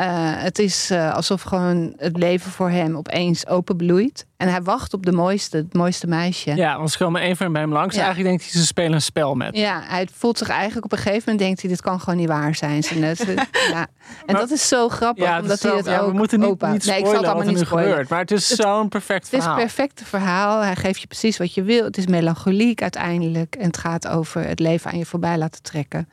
[0.00, 0.06] Eh,
[0.42, 4.26] het is eh, alsof gewoon het leven voor hem opeens openbloeit.
[4.36, 6.54] En hij wacht op de mooiste, het mooiste meisje.
[6.54, 7.94] Ja, want ze komen één één bij hem langs.
[7.94, 8.00] Ja.
[8.00, 9.56] Eigenlijk denkt hij, ze spelen een spel met.
[9.56, 12.28] Ja, hij voelt zich eigenlijk op een gegeven moment denkt hij, dit kan gewoon niet
[12.28, 12.82] waar zijn.
[12.82, 13.18] Ze net,
[13.72, 13.86] ja.
[14.26, 16.72] En dat is zo grappig, Ja, omdat hij het ja, ook we moeten niet, opa-
[16.72, 17.90] niet Nee, ik spoilen zal het allemaal wat niet nu spoilen.
[17.90, 18.08] gebeurt.
[18.08, 19.54] Maar het is zo'n perfect Het is verhaal.
[19.54, 20.60] een perfecte verhaal.
[20.62, 21.84] Hij geeft je precies wat je wil.
[21.84, 23.54] Het is melancholiek uiteindelijk.
[23.56, 26.08] En het gaat over het leven aan je voorbij laten trekken.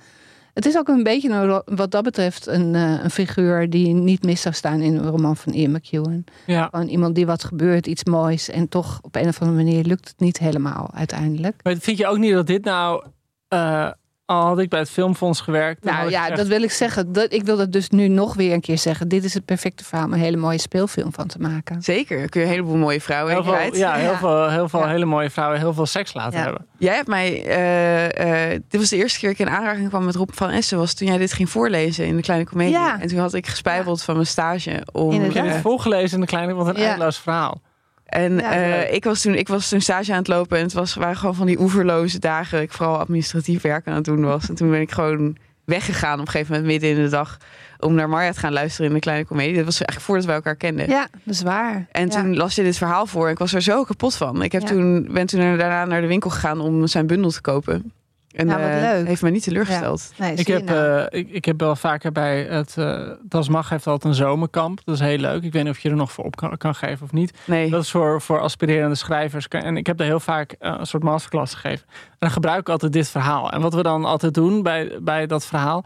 [0.57, 4.23] Het is ook een beetje, een, wat dat betreft, een, eh, een figuur die niet
[4.23, 6.23] mis zou staan in een roman van Ian McEwan.
[6.45, 6.67] Ja.
[6.71, 8.49] Gewoon iemand die wat gebeurt, iets moois.
[8.49, 11.63] En toch op een of andere manier lukt het niet helemaal uiteindelijk.
[11.63, 13.05] Maar vind je ook niet dat dit nou...
[13.47, 13.91] eh,
[14.27, 15.83] al had ik bij het Filmfonds gewerkt...
[15.83, 17.11] Nou ja, dat wil ik zeggen.
[17.13, 19.07] Dat, ik wil dat dus nu nog weer een keer zeggen.
[19.07, 21.81] Dit is het perfecte verhaal om een hele mooie speelfilm van te maken.
[21.81, 24.17] Zeker, kun je een heleboel mooie vrouwen heel in veel, ja, heel Ja.
[24.17, 24.87] veel, heel veel Ja.
[24.87, 26.43] hele mooie vrouwen heel veel seks laten Ja.
[26.45, 26.65] hebben.
[26.77, 30.05] Jij hebt mij, eh, eh, dit was de eerste keer dat ik in aanraking kwam
[30.05, 32.73] met Rob van Essen, was toen jij dit ging voorlezen in de Kleine Comedie.
[32.73, 32.99] Ja.
[33.01, 35.11] En toen had ik gespijbeld van mijn stage om.
[35.11, 35.29] Inderdaad.
[35.29, 36.87] Ik heb eh, het voorgelezen in de kleine, wat een Ja.
[36.89, 37.61] eindeloos verhaal.
[38.07, 40.73] En Ja, eh, ik, was toen, ik was toen stage aan het lopen en het
[40.73, 42.51] was, waren gewoon van die oeverloze dagen.
[42.57, 44.49] dat Ik vooral administratief werk aan het doen was.
[44.49, 47.37] En toen ben ik gewoon weggegaan op een gegeven moment midden in de dag.
[47.79, 49.55] Om naar Marja te gaan luisteren in de kleine comedie.
[49.55, 50.89] Dat was eigenlijk voordat we elkaar kenden.
[50.89, 51.87] Ja, dat is waar.
[51.91, 52.21] En Ja.
[52.21, 53.25] toen las je dit verhaal voor.
[53.25, 54.41] en Ik was er zo kapot van.
[54.43, 54.67] Ik heb Ja.
[54.67, 57.91] toen, ben toen daarna naar de winkel gegaan om zijn bundel te kopen.
[58.37, 60.11] En Ja, wat eh, heeft me niet teleurgesteld.
[60.17, 61.05] Nee, Ik heb, nou.
[61.07, 64.79] eh, ik, ik heb wel vaker bij het uh, Das Mag heeft altijd een zomerkamp.
[64.85, 65.43] Dat is heel leuk.
[65.43, 67.33] Ik weet niet of je er nog voor op kan, kan geven of niet.
[67.45, 67.69] Nee.
[67.69, 69.47] Dat is voor, voor aspirerende schrijvers.
[69.47, 71.85] En ik heb daar heel vaak een soort masterclass gegeven.
[71.89, 73.51] En dan gebruik ik altijd dit verhaal.
[73.51, 75.85] En wat we dan altijd doen bij, bij dat verhaal...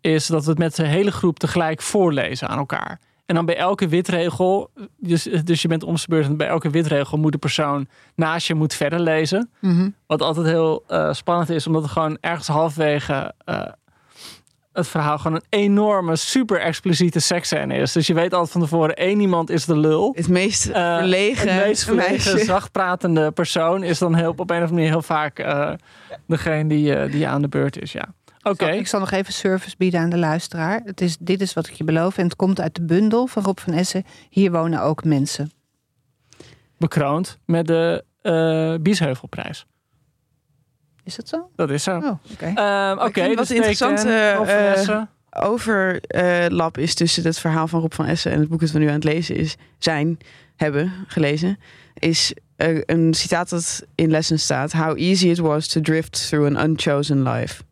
[0.00, 2.98] is dat we het met de hele groep tegelijk voorlezen aan elkaar.
[3.26, 4.70] En dan bij elke witregel...
[4.96, 8.74] Dus, dus je bent omsbeurd en bij elke witregel moet de persoon naast je moet
[8.74, 9.50] verder lezen.
[9.60, 9.88] Mhm.
[10.06, 13.62] Wat altijd heel eh, spannend is, omdat er gewoon ergens halfwege eh,
[14.72, 17.92] het verhaal gewoon een enorme, super expliciete seksscène is.
[17.92, 20.12] Dus je weet altijd van tevoren, één iemand is de lul.
[20.16, 24.50] Het meest Eh, verlegen, het meest verlegen, zachtpratende persoon is dan heel, op een of
[24.50, 25.44] andere manier heel vaak
[26.26, 27.92] degene die, die aan de beurt is.
[27.92, 28.14] Ja.
[28.50, 30.80] Oké, Ik zal nog even service bieden aan de luisteraar.
[30.84, 32.18] Het is, dit is wat ik je beloof.
[32.18, 34.04] En het komt uit de bundel van Rob van Essen.
[34.30, 35.50] Hier wonen ook mensen.
[36.78, 39.66] bekroond met de eh Biesheuvelprijs.
[41.04, 41.50] Is dat zo?
[41.56, 41.96] Dat is zo.
[41.96, 42.52] Oh, oké.
[42.54, 47.92] Ehm, Oké, vind wat dus interessant, eh, eh, overlap is tussen het verhaal van Rob
[47.92, 50.18] van Essen en het boek dat we nu aan het lezen is, zijn,
[50.56, 51.58] hebben gelezen,
[51.94, 56.68] is een citaat dat in lessen staat: How easy it was to drift through an
[56.70, 57.62] unchosen life.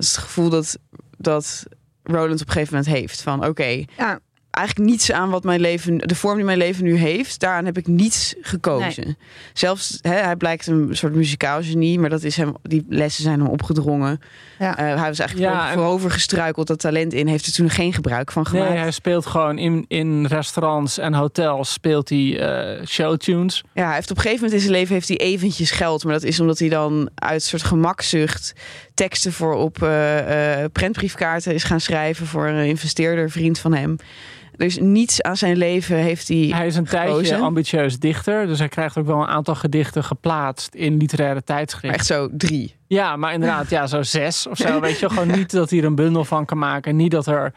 [0.00, 0.78] Dat is het gevoel dat,
[1.18, 1.64] dat
[2.02, 5.98] Roland op een gegeven moment heeft van oké, Ja, eigenlijk niets aan wat mijn leven,
[5.98, 9.16] de vorm die mijn leven nu heeft, daaraan heb ik niets gekozen.
[9.52, 13.40] Zelfs, hè, hij blijkt een soort muzikaal genie, maar dat is hem, die lessen zijn
[13.40, 14.20] hem opgedrongen.
[14.58, 14.76] ja.
[14.76, 18.32] Eh, hij was eigenlijk Ja, voorover gestruikeld, dat talent in, heeft er toen geen gebruik
[18.32, 18.68] van gemaakt.
[18.70, 23.62] Nee, hij speelt gewoon in, in restaurants en hotels speelt hij eh, showtunes.
[23.74, 26.12] Ja, hij heeft op een gegeven moment in zijn leven heeft hij eventjes geld, maar
[26.12, 28.52] dat is omdat hij dan uit een soort gemakzucht
[29.00, 33.96] teksten voor op eh, eh, prentbriefkaarten is gaan schrijven voor een investeerder, vriend van hem.
[34.56, 36.50] Dus niets aan zijn leven heeft hij.
[36.54, 37.40] Hij is een tijdje gekozen.
[37.40, 41.92] ambitieus dichter, dus hij krijgt ook wel een aantal gedichten geplaatst in literaire tijdschriften.
[41.98, 42.76] echt zo drie.
[42.86, 44.80] Ja, maar inderdaad, ja, zo zes of zo.
[44.80, 46.96] Weet je, gewoon niet dat hij er een bundel van kan maken.
[46.96, 47.52] Niet dat er,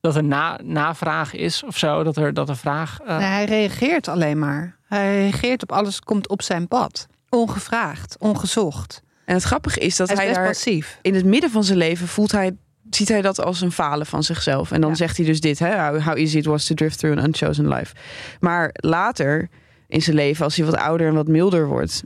[0.00, 2.02] dat er na, navraag is of zo.
[2.02, 2.98] Dat er, dat er vraag.
[3.00, 4.76] eh, Nee, hij reageert alleen maar.
[4.88, 7.06] Hij reageert op alles, komt op zijn pad.
[7.28, 9.04] Ongevraagd, ongezocht.
[9.26, 10.98] En het grappige is dat Hij is hij daar passief.
[11.02, 12.52] in het midden van zijn leven voelt hij.
[12.90, 14.72] Ziet hij dat als een falen van zichzelf?
[14.72, 14.96] En dan Ja.
[14.96, 17.68] zegt hij dus dit: hè, how, how easy it was to drift through an unchosen
[17.68, 17.94] life.
[18.40, 19.48] Maar later
[19.88, 22.02] in zijn leven, als hij wat ouder en wat milder wordt,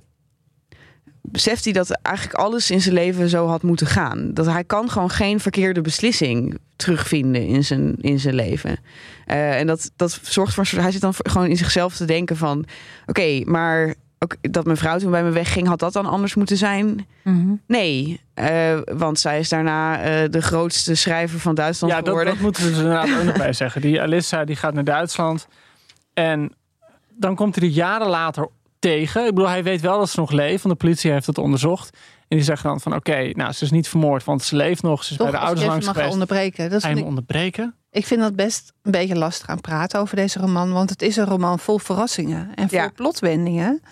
[1.23, 4.35] beseft hij dat eigenlijk alles in zijn leven zo had moeten gaan.
[4.35, 8.79] Dat hij kan gewoon geen verkeerde beslissing terugvinden in zijn, in zijn leven.
[9.27, 10.83] Eh, en dat, dat zorgt voor een soort.
[10.83, 12.65] Hij zit dan gewoon in zichzelf te denken van:
[13.07, 16.57] oké, maar ook dat mijn vrouw toen bij me wegging, had dat dan anders moeten
[16.57, 17.07] zijn?
[17.25, 17.55] Mhm.
[17.67, 22.33] Nee, eh, want zij is daarna eh, de grootste schrijver van Duitsland ja, dat, geworden.
[22.35, 23.81] dat moeten we er inderdaad ook nog bij zeggen.
[23.81, 25.49] Die Alissa die gaat naar Duitsland.
[26.15, 26.53] En
[27.09, 29.27] dan komt hij er jaren later tegen.
[29.27, 31.97] Ik bedoel, hij weet wel dat ze nog leeft, want de politie heeft het onderzocht.
[32.29, 35.05] En die zeggen dan van oké, nou ze is niet vermoord, want ze leeft nog.
[35.05, 36.13] Ze is Toch, bij de ouders langs mag geweest.
[36.13, 36.71] onderbreken.
[36.71, 37.75] Dat je ik, onderbreken?
[37.91, 40.73] ik vind dat best een beetje lastig aan praten over deze roman.
[40.73, 42.89] Want het is een roman vol verrassingen en vol Ja.
[42.95, 43.83] plotwendingen.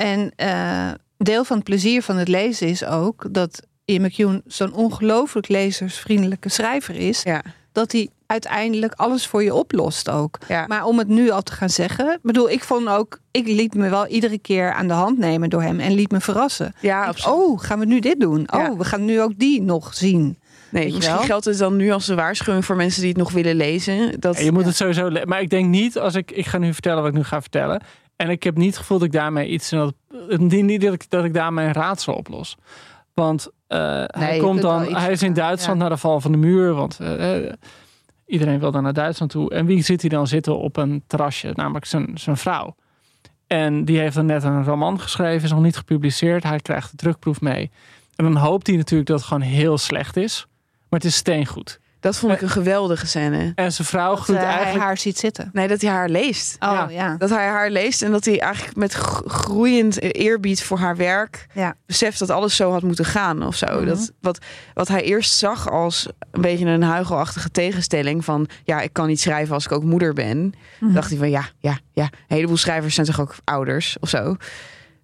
[0.00, 4.72] En eh, deel van het plezier van het lezen is ook dat Ian McEwan zo'n
[4.72, 7.22] ongelooflijk lezersvriendelijke schrijver is.
[7.22, 7.42] Ja.
[7.72, 10.38] Dat hij uiteindelijk alles voor je oplost ook.
[10.48, 10.64] Ja.
[10.66, 12.12] Maar om het nu al te gaan zeggen.
[12.12, 13.18] Ik bedoel, ik vond ook.
[13.30, 16.20] Ik liet me wel iedere keer aan de hand nemen door hem en liet me
[16.20, 16.74] verrassen.
[16.80, 18.46] Ja, Ik, oh, gaan we nu dit doen?
[18.46, 18.70] Ja.
[18.70, 20.38] Oh, we gaan nu ook die nog zien.
[20.70, 21.24] nee, misschien wel?
[21.24, 24.20] geldt het dan nu als een waarschuwing voor mensen die het nog willen lezen.
[24.20, 25.10] Dat, En je moet het sowieso.
[25.24, 26.30] Maar ik denk niet als ik.
[26.30, 27.82] Ik ga nu vertellen wat ik nu ga vertellen.
[28.20, 29.70] En ik heb niet het gevoel dat ik daarmee iets.
[29.70, 29.94] Dat,
[30.38, 32.56] niet dat, ik, dat ik daarmee een raadsel oplos.
[33.14, 34.94] Want eh, hij komt dan.
[34.94, 35.80] Hij is in Duitsland ja.
[35.80, 36.72] naar de val van de muur.
[36.74, 37.52] Want eh, eh,
[38.26, 39.50] iedereen wil dan naar Duitsland toe.
[39.50, 41.52] En wie ziet hij dan zitten op een terrasje?
[41.54, 42.74] Namelijk zijn, zijn vrouw.
[43.46, 45.44] En die heeft dan net een roman geschreven.
[45.44, 46.42] Is nog niet gepubliceerd.
[46.42, 47.70] Hij krijgt de drukproef mee.
[48.16, 50.46] En dan hoopt hij natuurlijk dat het gewoon heel slecht is.
[50.88, 51.80] Maar het is steengoed.
[52.00, 53.52] Dat vond ik een geweldige scène.
[53.54, 54.84] En zijn vrouw Dat groeit eh, hij eigenlijk.
[54.84, 55.50] haar ziet zitten.
[55.52, 56.56] Nee, dat hij haar leest.
[56.60, 56.88] Oh Ja.
[56.88, 57.14] ja.
[57.18, 61.46] Dat hij haar leest en dat hij eigenlijk met gro- groeiend eerbied voor haar werk
[61.54, 61.74] Ja.
[61.86, 63.66] beseft dat alles zo had moeten gaan of zo.
[63.66, 63.86] Mhm.
[63.86, 64.38] dat, wat,
[64.74, 69.20] wat hij eerst zag als een beetje een huigelachtige tegenstelling van ja, ik kan niet
[69.20, 70.52] schrijven als ik ook moeder ben.
[70.80, 70.92] Mhm.
[70.92, 74.36] Dacht hij van ja, ja, ja, een heleboel schrijvers zijn toch ook ouders of zo.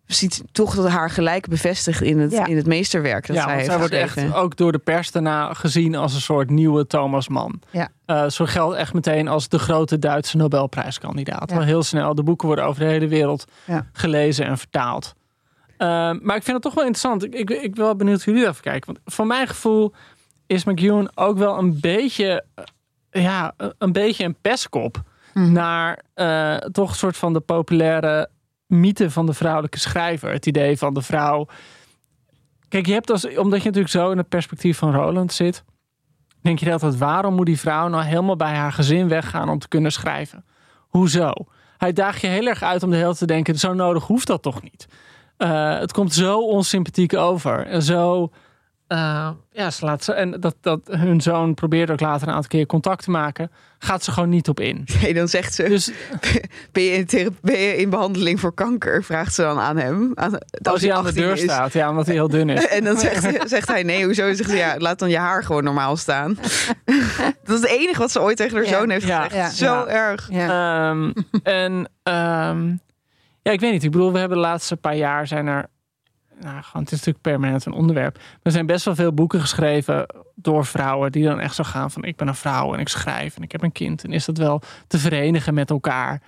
[0.06, 2.46] Ziet toch dat haar gelijk bevestigt in het, Ja.
[2.46, 5.10] in het meesterwerk dat ja, zij want heeft zij wordt echt ook door de pers
[5.10, 7.60] daarna gezien als een soort nieuwe Thomas Mann.
[7.70, 7.88] Ja.
[8.06, 11.50] Eh, zo geldt echt meteen als de grote Duitse Nobelprijskandidaat.
[11.50, 11.56] Ja.
[11.56, 12.14] Wel heel snel.
[12.14, 13.86] De boeken worden over de hele wereld Ja.
[13.92, 15.14] gelezen en vertaald.
[15.76, 15.86] Eh,
[16.20, 17.24] maar ik vind het toch wel interessant.
[17.24, 18.86] Ik, ik, ik ben wel benieuwd hoe jullie even kijken.
[18.86, 19.92] Want voor mijn gevoel
[20.46, 22.44] is McEwan ook wel een beetje,
[23.10, 25.02] eh, ja, een beetje een pestkop
[25.34, 25.52] Mhm.
[25.52, 28.28] naar eh, toch een soort van de populaire
[28.66, 30.32] mythe van de vrouwelijke schrijver.
[30.32, 31.46] Het idee van de vrouw.
[32.68, 35.64] Kijk, je hebt als, omdat je natuurlijk zo in het perspectief van Roland zit,
[36.42, 39.68] denk je altijd: waarom moet die vrouw nou helemaal bij haar gezin weggaan om te
[39.68, 40.44] kunnen schrijven?
[40.76, 41.32] Hoezo?
[41.76, 44.42] Hij daagt je heel erg uit om de hele te denken: zo nodig hoeft dat
[44.42, 44.88] toch niet?
[45.36, 47.66] Eh, het komt zo onsympathiek over.
[47.66, 48.30] En zo.
[48.86, 52.48] Eh, ja, ze laat ze, en dat, dat hun zoon probeert ook later een aantal
[52.50, 53.50] keer contact te maken.
[53.78, 54.84] Gaat ze gewoon niet op in.
[55.02, 55.90] Nee, dan zegt ze, Dus
[56.72, 59.04] ben, je in thera- ben je in behandeling voor kanker?
[59.04, 60.10] Vraagt ze dan aan hem.
[60.14, 61.40] Aan, als hij aan de 18 deur is.
[61.42, 62.66] staat, ja, omdat hij heel dun is.
[62.76, 64.34] En dan zegt, zegt hij nee, hoezo?
[64.34, 66.38] Zegt ze, ja, laat dan je haar gewoon normaal staan.
[67.44, 68.78] dat is het enige wat ze ooit tegen haar Ja.
[68.78, 69.22] zoon heeft Ja.
[69.22, 69.34] gezegd.
[69.58, 69.66] Ja.
[69.66, 69.86] Zo Ja.
[69.86, 70.28] erg.
[70.30, 70.88] Ja.
[70.90, 72.68] Ehm, en ehm,
[73.42, 73.84] ja, ik weet niet.
[73.84, 75.66] Ik bedoel, we hebben de laatste paar jaar zijn er.
[76.40, 78.18] Nou, gewoon, het is natuurlijk permanent een onderwerp.
[78.42, 82.04] Er zijn best wel veel boeken geschreven door vrouwen die dan echt zo gaan van
[82.04, 84.04] ik ben een vrouw en ik schrijf en ik heb een kind.
[84.04, 86.22] En is dat wel te verenigen met elkaar?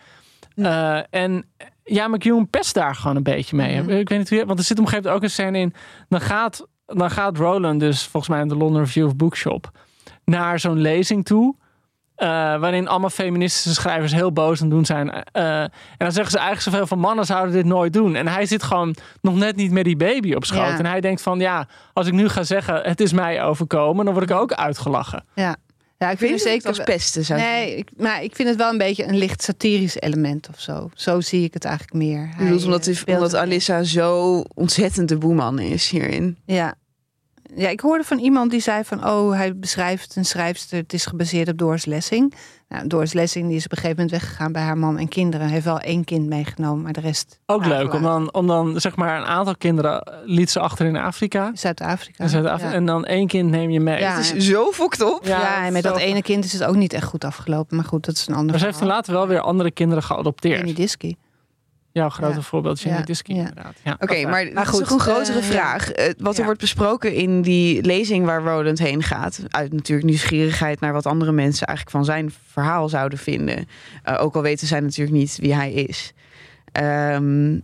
[0.55, 1.45] Eh, en
[1.85, 3.83] ja, McEwan pest daar gewoon een beetje mee.
[3.83, 3.91] Mhm.
[3.91, 5.59] Ik weet niet hoe je, want er zit op een gegeven moment ook een scène
[5.59, 5.75] in.
[6.09, 9.71] Dan gaat, dan gaat Roland dus volgens mij in de London Review of Bookshop
[10.25, 11.57] naar zo'n lezing toe.
[12.19, 12.29] Eh,
[12.61, 15.11] waarin allemaal feministische schrijvers heel boos aan doen zijn.
[15.11, 18.15] Eh, en dan zeggen ze eigenlijk zoveel van mannen zouden dit nooit doen.
[18.15, 20.69] En hij zit gewoon nog net niet met die baby op schoot.
[20.69, 20.79] Ja.
[20.79, 24.15] En hij denkt van ja, als ik nu ga zeggen het is mij overkomen, dan
[24.15, 25.25] word ik ook uitgelachen.
[25.35, 25.57] Ja.
[25.99, 26.93] ja, ik Vind het het als zeker.
[26.93, 27.25] pesten?
[27.25, 30.61] Zou Nee, ik, maar ik vind het wel een beetje een licht satirisch element of
[30.61, 30.91] zo.
[30.95, 32.29] Zo zie ik het eigenlijk meer.
[32.39, 36.37] Bedoelt Hij, omdat, speelt omdat Alissa zo ontzettend de boeman is hierin.
[36.45, 36.75] Ja.
[37.55, 39.07] Ja, ik hoorde van iemand die zei van...
[39.07, 40.79] oh, hij beschrijft een schrijfster...
[40.79, 42.35] het is gebaseerd op Doris Lessing.
[42.69, 44.53] Nou, Doris Lessing die is op een gegeven moment weggegaan...
[44.53, 45.45] bij haar man en kinderen.
[45.45, 47.39] Hij heeft wel één kind meegenomen, maar de rest...
[47.47, 50.87] Ook leuk, om dan, om dan zeg maar een aantal kinderen eh, liet ze achter
[50.87, 51.51] in Afrika.
[51.55, 52.25] Zuid-Afrika.
[52.25, 52.69] In Zuid-Afrika.
[52.69, 52.75] Ja.
[52.75, 53.99] En dan één kind neem je mee.
[53.99, 54.17] Ja.
[54.17, 55.27] Het is zo fokt op.
[55.27, 57.77] Ja, en met dat ene kind is het ook niet echt goed afgelopen.
[57.77, 60.23] Maar goed, dat is een ander Maar ze heeft later wel weer andere kinderen Jenny
[60.23, 60.77] geadopteerd.
[60.77, 61.15] Disky.
[61.99, 62.43] Jouw grote Ja.
[62.43, 63.39] voorbeeld, Jenny Ja, Disky ja.
[63.39, 63.75] inderdaad.
[63.83, 63.97] Ja.
[64.01, 65.91] Oké, maar, Maar dat is goed, toch een grotere eh, vraag.
[65.91, 69.41] Eh, wat er wordt besproken in die lezing waar Roland heen gaat.
[69.49, 73.69] Uit natuurlijk nieuwsgierigheid naar wat andere mensen eigenlijk van zijn verhaal zouden vinden.
[74.03, 76.13] Eh, ook al weten zij natuurlijk niet wie hij is.
[76.73, 77.59] Ehm,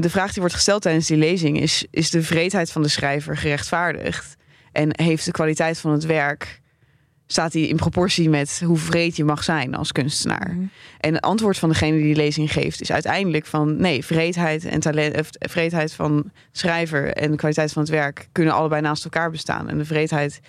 [0.00, 3.36] de vraag die wordt gesteld tijdens die lezing is: is de vreedheid van de schrijver
[3.36, 4.36] gerechtvaardigd?
[4.72, 6.60] En heeft de kwaliteit van het werk.
[7.32, 10.50] Staat die in proportie met hoe vreed je mag zijn als kunstenaar?
[10.54, 10.64] Mhm.
[11.00, 14.80] En het antwoord van degene die die lezing geeft is uiteindelijk van nee, vreedheid en
[14.80, 19.30] talent, eh, vreedheid van schrijver en de kwaliteit van het werk kunnen allebei naast elkaar
[19.30, 19.68] bestaan.
[19.68, 20.40] En de vreedheid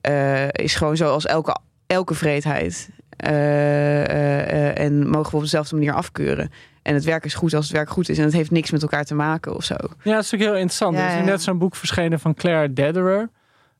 [0.00, 2.90] eh, is gewoon zoals elke, elke vreedheid.
[3.16, 6.50] eh, en mogen we op dezelfde manier afkeuren.
[6.82, 8.18] En het werk is goed als het werk goed is.
[8.18, 9.74] En het heeft niks met elkaar te maken of zo.
[9.74, 10.96] Ja, dat is natuurlijk heel interessant.
[10.96, 11.24] Ja, er is ja.
[11.24, 13.28] net zo'n boek verschenen van Claire Dederer.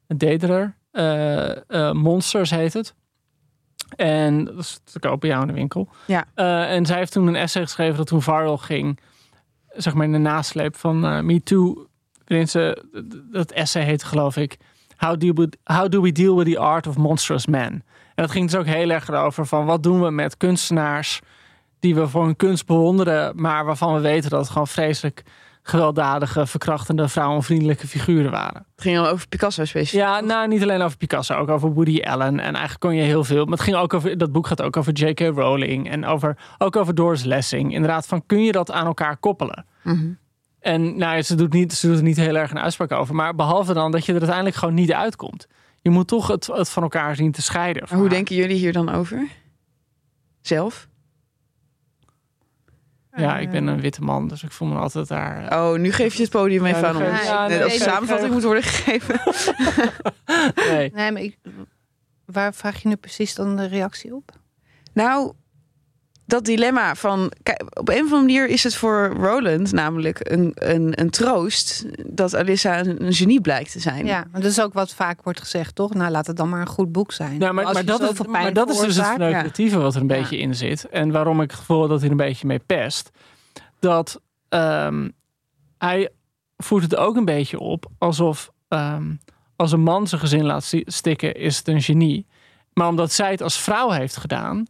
[0.06, 0.74] Dederer.
[0.91, 2.95] Eh, eh, Monsters heet het.
[3.97, 5.88] En dat is te koop bij jou in de winkel.
[6.07, 6.24] Ja.
[6.34, 9.01] Eh, en zij heeft toen een essay geschreven dat toen viral ging.
[9.68, 11.86] Zeg maar in de nasleep van Me Too.
[12.26, 12.84] ze,
[13.32, 14.57] dat essay heet geloof ik,
[14.97, 17.72] How do, we, How do we deal with the art of monstrous men?
[18.14, 21.20] En dat ging dus ook heel erg over van wat doen we met kunstenaars
[21.78, 25.22] die we voor hun kunst bewonderen, maar waarvan we weten dat het gewoon vreselijk
[25.70, 28.66] gewelddadige, verkrachtende, vrouwenvriendelijke figuren waren.
[28.74, 30.00] Het ging al over Picasso specifiek.
[30.00, 32.40] Ja, nou niet alleen over Picasso, ook over Woody Allen.
[32.40, 33.44] En eigenlijk kon je heel veel.
[33.44, 34.18] Maar het ging ook over.
[34.18, 35.20] Dat boek gaat ook over J.K.
[35.20, 37.74] Rowling en over, ook over Doris Lessing.
[37.74, 39.66] Inderdaad, van kun je dat aan elkaar koppelen?
[39.82, 40.12] Mhm.
[40.60, 43.14] En nou, ze doet, niet, ze doet er niet heel erg een uitspraak over.
[43.14, 45.46] Maar behalve dan dat je er uiteindelijk gewoon niet uitkomt.
[45.82, 47.88] Je moet toch het, het van elkaar zien te scheiden.
[47.96, 49.28] Hoe denken jullie hier dan over?
[50.40, 50.88] Zelf?
[53.16, 55.46] Ja, ik ben een witte man, dus ik voel me altijd daar.
[55.48, 57.22] eh, Oh, nu geef je het podium even Ja, aan ons.
[57.24, 59.20] ja, Net ik als samenvatting moet worden gegeven.
[60.70, 60.90] nee.
[60.94, 61.36] Nee, maar ik,
[62.24, 64.32] waar vraag je nu precies dan de reactie op?
[64.92, 65.32] Nou,
[66.31, 67.33] dat dilemma van...
[67.43, 71.85] Kijk, op een of andere manier is het voor Roland namelijk een, een, een troost...
[72.07, 74.07] dat Alyssa een, een genie blijkt te zijn.
[74.07, 75.95] Ja, maar dat is ook wat vaak wordt gezegd, toch?
[75.95, 77.39] Nou, laat het dan maar een goed boek zijn.
[77.39, 80.14] Nou, maar, dat is, maar dat is dus het verneukeratieve wat er een Ja.
[80.20, 80.89] beetje in zit.
[80.89, 83.11] En waarom ik het gevoel dat hij er een beetje mee pest.
[83.78, 85.09] Dat ehm,
[85.78, 86.09] hij
[86.57, 89.12] voert het ook een beetje op alsof ehm,
[89.57, 92.26] als een man zijn gezin laat sti- stikken, is het een genie.
[92.72, 94.66] Maar omdat zij het als vrouw heeft gedaan,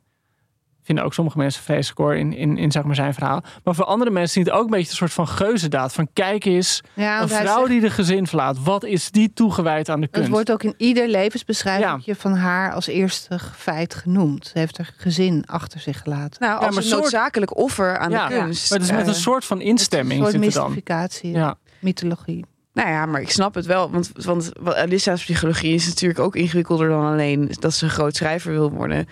[0.83, 3.43] vinden ook sommige mensen vreselijk hoor in, in, in zeg maar zijn verhaal.
[3.65, 5.93] Maar voor andere mensen zien het ook een beetje een soort van geuzendaad.
[5.93, 9.89] Van kijk eens, Ja, een vrouw zegt- die de gezin verlaat, wat is die toegewijd
[9.89, 10.31] aan de Het kunst?
[10.31, 14.47] wordt ook in ieder levensbeschrijving van haar als eerste feit genoemd.
[14.47, 16.41] Ze heeft haar gezin achter zich gelaten.
[16.43, 18.71] Nou, Ja, als maar een soort- noodzakelijk offer aan Ja, de kunst.
[18.71, 20.63] Maar het is met Eh, een soort van instemming een soort er dan.
[20.65, 21.55] mystificatie, Ja.
[21.79, 22.45] mythologie.
[22.73, 23.91] Nou ja, maar ik snap het wel.
[23.91, 28.53] Want, want Alyssa's psychologie is natuurlijk ook ingewikkelder dan alleen dat ze een groot schrijver
[28.53, 29.09] wil worden.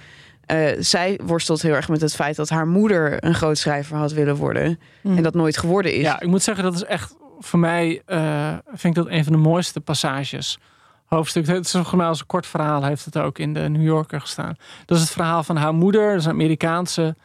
[0.49, 4.13] Eh, zij worstelt heel erg met het feit dat haar moeder een groot schrijver had
[4.13, 4.81] willen worden.
[5.03, 5.17] Hm.
[5.17, 6.03] En dat nooit geworden is.
[6.03, 9.33] Ja, ik moet zeggen, dat is echt voor mij, eh, vind ik dat een van
[9.33, 10.59] de mooiste passages.
[11.05, 13.83] Hoofdstuk, het is volgens mij als een kort verhaal, heeft het ook in de New
[13.83, 14.57] Yorker gestaan.
[14.85, 17.17] Dat is het verhaal van haar moeder, dat is een Amerikaanse,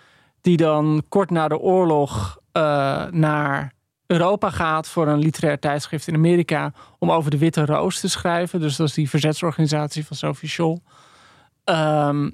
[0.41, 3.73] die dan kort na de oorlog eh, naar
[4.05, 8.59] Europa gaat voor een literair tijdschrift in Amerika om over de Witte Roos te schrijven.
[8.59, 10.79] Dus dat is die verzetsorganisatie van Sophie Scholl.
[11.63, 12.29] Ehm,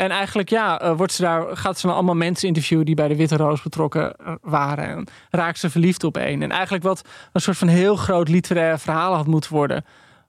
[0.00, 3.08] en eigenlijk ja, eh, wordt ze daar, gaat ze dan allemaal mensen interviewen die bij
[3.08, 4.88] de Witte Roos betrokken eh, waren.
[4.88, 6.42] En raakt ze verliefd op een.
[6.42, 9.84] En eigenlijk wat een soort van heel groot literair verhaal had moeten worden,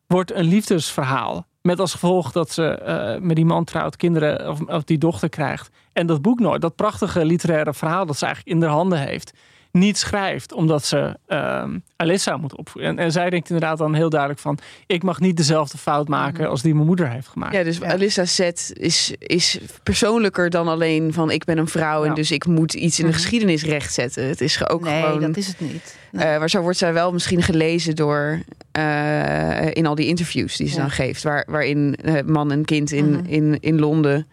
[0.07, 1.45] wordt een liefdesverhaal.
[1.61, 5.29] Met als gevolg dat ze eh, met die man trouwt, kinderen of, of die dochter
[5.29, 5.69] krijgt.
[5.93, 9.33] En dat boek nooit, dat prachtige literaire verhaal dat ze eigenlijk in haar handen heeft,
[9.71, 10.53] niet schrijft.
[10.53, 12.91] Omdat ze ehm Alyssa moet opvoeden.
[12.91, 14.57] En, en zij denkt inderdaad dan heel duidelijk van...
[14.87, 17.53] ik mag niet dezelfde fout maken als die mijn moeder heeft gemaakt.
[17.53, 17.91] Ja, dus Ja.
[17.91, 22.15] Alyssa's set is, is persoonlijker dan alleen van ik ben een vrouw en Ja.
[22.15, 23.19] dus ik moet iets in de Mhm.
[23.19, 24.27] geschiedenis rechtzetten.
[24.27, 25.19] Het is ook nee, gewoon.
[25.21, 25.97] dat is het niet.
[26.11, 26.25] Nee.
[26.25, 28.39] Eh, maar zo wordt zij wel misschien gelezen door
[28.71, 30.81] eh, in al die interviews die ze Ja.
[30.81, 33.25] dan geeft, waar, waarin eh, man en kind in, Mhm.
[33.25, 34.27] in, in Londen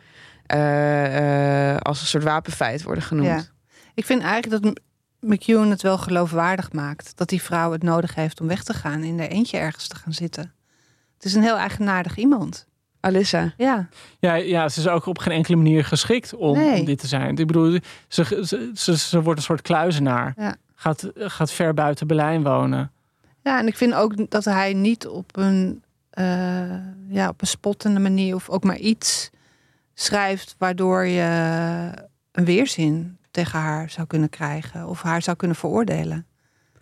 [0.47, 3.27] eh, eh, als een soort wapenfeit worden genoemd.
[3.29, 3.43] Ja.
[3.95, 4.81] Ik vind eigenlijk dat
[5.21, 7.13] M- McEwan het wel geloofwaardig maakt.
[7.17, 9.03] Dat die vrouw het nodig heeft om weg te gaan.
[9.03, 10.53] In er eentje ergens te gaan zitten.
[11.15, 12.67] Het is een heel eigenaardig iemand.
[13.01, 13.53] Alyssa.
[13.57, 13.89] Ja,
[14.19, 16.79] Ja, ja, ze is ook op geen enkele manier geschikt om, Nee.
[16.81, 17.37] om dit te zijn.
[17.37, 20.33] Ik bedoel, ze, ze, ze, ze wordt een soort kluizenaar.
[20.37, 20.57] Ja.
[20.75, 22.93] Gaat, gaat ver buiten Berlijn wonen.
[23.43, 26.25] ja en ik vind ook dat hij niet op een, eh,
[27.09, 28.35] ja, op een spottende manier...
[28.35, 29.31] of ook maar iets
[29.95, 31.23] schrijft waardoor je
[32.33, 34.87] een weerzin tegen haar zou kunnen krijgen.
[34.87, 36.27] Of haar zou kunnen veroordelen.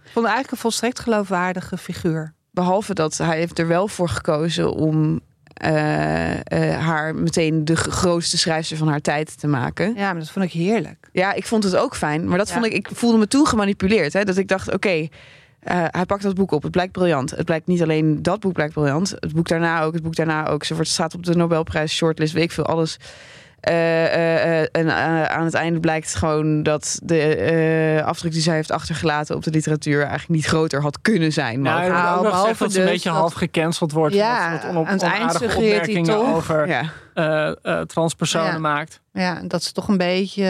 [0.05, 2.35] Ik vond eigenlijk een volstrekt geloofwaardige figuur.
[2.51, 5.21] Behalve dat hij heeft er wel voor gekozen om
[5.55, 9.95] eh, eh, haar meteen de grootste schrijfster van haar tijd te maken.
[9.95, 11.09] Ja, maar dat vond ik heerlijk.
[11.13, 12.29] Ja, ik vond het ook fijn.
[12.29, 12.55] Maar dat Ja.
[12.55, 14.13] vond ik, ik voelde me toen gemanipuleerd.
[14.13, 14.89] Hè, dat ik dacht, oké,
[15.61, 16.63] eh, hij pakt dat boek op.
[16.63, 17.31] Het blijkt briljant.
[17.31, 19.11] Het blijkt niet alleen dat boek blijkt briljant.
[19.11, 20.65] Het boek daarna ook, het boek daarna ook.
[20.65, 22.99] Ze wordt, staat op de Nobelprijs shortlist, weet ik veel, alles.
[23.67, 28.41] Eh, eh, eh, en eh, aan het einde blijkt gewoon dat de eh, afdruk die
[28.41, 31.61] zij heeft achtergelaten op de literatuur eigenlijk niet groter had kunnen zijn.
[31.61, 34.15] Maar Nou, nou, behalve dat ze een dus beetje half gecanceld wordt.
[34.15, 36.35] Ja, aan het eind suggereert hij toch.
[36.35, 36.83] over ja.
[37.17, 38.59] Eh, eh, transpersonen Ja.
[38.59, 39.01] maakt.
[39.13, 40.45] Ja, dat ze toch een beetje,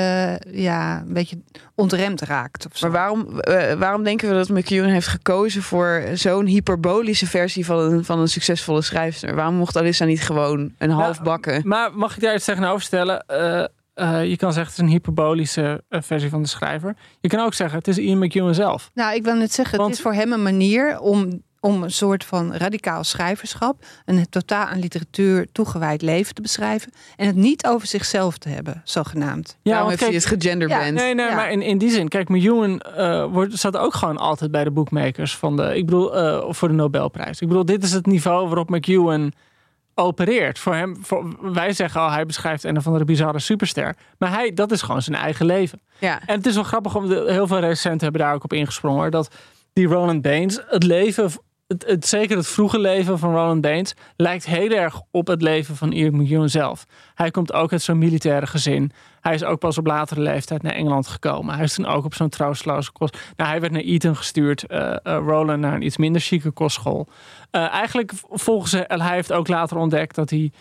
[0.50, 1.38] ja, een beetje
[1.74, 2.66] ontremd raakt.
[2.66, 2.88] Of zo.
[2.88, 7.78] Maar waarom, eh, waarom denken we dat McEwan heeft gekozen voor zo'n hyperbolische versie van
[7.78, 9.34] een, van een succesvolle schrijfster?
[9.34, 11.60] Waarom mocht Alyssa niet gewoon een half bakken?
[11.64, 13.24] Maar mag ik daar iets tegenover stellen?
[13.26, 13.64] Eh,
[13.94, 16.96] eh, je kan zeggen het is een hyperbolische versie van de schrijver.
[17.20, 18.90] Je kan ook zeggen het is Ian McEwan zelf.
[18.94, 21.90] Nou, ik wil net zeggen, Want- het is voor hem een manier om, om een
[21.90, 27.66] soort van radicaal schrijverschap, een totaal aan literatuur toegewijd leven te beschrijven en het niet
[27.66, 29.58] over zichzelf te hebben, zogenaamd.
[29.62, 30.84] Ja, want heeft hij kijk, het gegenderband.
[30.84, 31.34] Ja, Nee, nee, Ja.
[31.34, 34.70] maar in, in die zin, kijk, Miljoen eh wordt, staat ook gewoon altijd bij de
[34.70, 37.40] boekmakers van de, ik bedoel, eh, voor de Nobelprijs.
[37.40, 39.32] Ik bedoel, dit is het niveau waarop McEwan
[39.94, 40.58] opereert.
[40.58, 43.96] Voor hem, voor, wij zeggen al, hij beschrijft een of andere bizarre superster.
[44.18, 45.80] Maar hij, dat is gewoon zijn eigen leven.
[45.98, 46.20] Ja.
[46.26, 49.10] En het is wel grappig, om de, heel veel recenten hebben daar ook op ingesprongen.
[49.10, 49.30] Dat
[49.72, 51.30] die Roland Baines, het leven,
[51.66, 55.92] het, zeker het vroege leven van Roland Baines, lijkt heel erg op het leven van
[55.92, 56.86] Ian McEwan zelf.
[57.14, 58.92] Hij komt ook uit zo'n militaire gezin.
[59.20, 61.54] Hij is ook pas op latere leeftijd naar Engeland gekomen.
[61.54, 63.18] Hij is toen ook op zo'n troosteloze kost.
[63.36, 64.66] Nou, hij werd naar Eton gestuurd.
[64.66, 67.08] eh eh, Roland naar een iets minder chique kostschool.
[67.50, 70.52] Eh, eigenlijk volgens hij heeft ook later ontdekt dat hij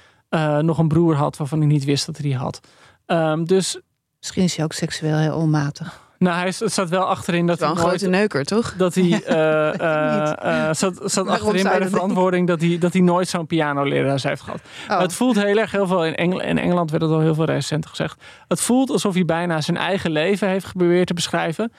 [0.62, 2.60] nog een broer had waarvan hij niet wist dat hij die had.
[3.06, 3.80] Ehm, dus
[4.26, 6.05] Misschien is hij ook seksueel heel onmatig.
[6.26, 8.74] Nou, hij staat wel achterin dat Wel hij een nooit grote neuker, toch?
[8.78, 12.94] dat hij eh, eh, eh, zat, zat achterin bij dat de verantwoording dat hij, dat
[12.94, 14.60] hij nooit zo'n pianolerares heeft gehad.
[14.90, 15.00] Oh.
[15.00, 17.46] Het voelt heel erg, heel veel in, Engel, in Engeland werd het al heel veel
[17.46, 18.24] recent gezegd.
[18.48, 21.72] Het voelt alsof hij bijna zijn eigen leven heeft geprobeerd te beschrijven,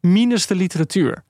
[0.00, 1.24] minus de literatuur.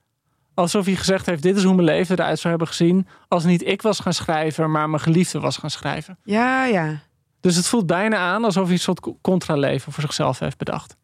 [0.55, 3.07] Alsof hij gezegd heeft: Dit is hoe mijn leven eruit zou hebben gezien.
[3.29, 6.19] als niet ik was gaan schrijven, maar mijn geliefde was gaan schrijven.
[6.23, 7.01] Ja, ja.
[7.41, 10.97] Dus het voelt bijna aan alsof hij een soort contraleven voor zichzelf heeft bedacht.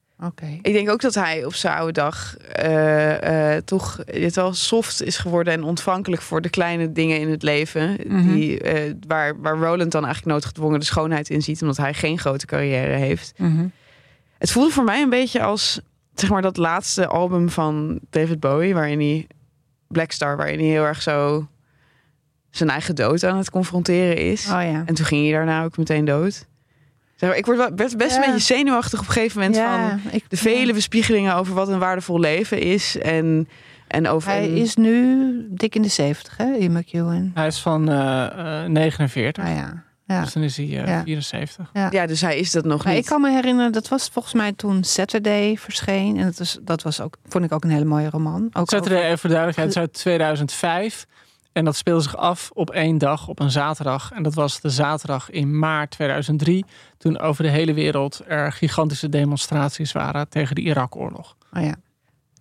[0.62, 5.02] Ik denk ook dat hij op zijn oude dag eh, eh, toch het wel soft
[5.02, 7.96] is geworden en ontvankelijk voor de kleine dingen in het leven.
[8.06, 8.34] Mhm.
[8.34, 12.18] die, eh, waar, waar Roland dan eigenlijk noodgedwongen de schoonheid in ziet, omdat hij geen
[12.18, 13.32] grote carrière heeft.
[13.36, 13.66] Mhm.
[14.38, 15.80] Het voelde voor mij een beetje als
[16.14, 19.26] zeg maar dat laatste album van David Bowie, waarin hij
[19.88, 21.48] Black Star, waarin hij heel erg zo
[22.50, 24.44] zijn eigen dood aan het confronteren is.
[24.46, 24.82] Oh ja.
[24.86, 26.46] En toen ging hij daarna ook meteen dood.
[27.20, 28.16] Zeg maar, ik word best, best Ja.
[28.16, 31.78] een beetje zenuwachtig op een gegeven moment van ik, de vele bespiegelingen over wat een
[31.78, 32.98] waardevol leven is.
[32.98, 33.48] En,
[33.88, 34.30] en over.
[34.30, 37.30] Hij is nu dik in de 70, hè, Ian McEwan.
[37.34, 39.82] Hij is van eh, eh, 49, Ah ja.
[40.06, 40.20] Ja.
[40.22, 41.02] dus dan is hij eh, Ja.
[41.02, 41.70] 74.
[41.90, 43.02] Ja, dus hij is dat nog Maar niet.
[43.02, 46.18] ik kan me herinneren, dat was volgens mij toen Saturday verscheen.
[46.18, 48.48] En dat, is, dat was ook, vond ik ook een hele mooie roman.
[48.52, 51.06] Ook Saturday, over- even voor duidelijkheid, is uit 2005.
[51.52, 54.12] En dat speelde zich af op één dag, op een zaterdag.
[54.12, 56.64] En dat was de zaterdag in maart 2003.
[56.98, 61.36] Toen over de hele wereld er gigantische demonstraties waren tegen de Irak-oorlog.
[61.52, 61.74] Oh ja.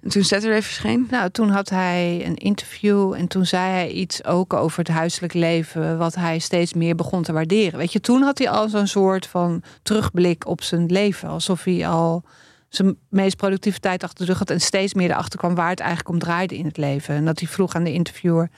[0.02, 1.08] En toen Saturday verscheen.
[1.10, 5.34] Nou, toen had hij een interview en toen zei hij iets ook over het huiselijk
[5.34, 7.80] leven, wat hij steeds meer begon te waarderen.
[7.80, 11.88] Weet je, toen had hij al zo'n soort van terugblik op zijn leven, alsof hij
[11.88, 12.24] al
[12.70, 15.80] zijn meest productieve tijd achter de rug had en steeds meer erachter kwam waar het
[15.80, 17.16] eigenlijk om draaide in het leven.
[17.16, 18.50] En dat hij vroeg aan de interviewer: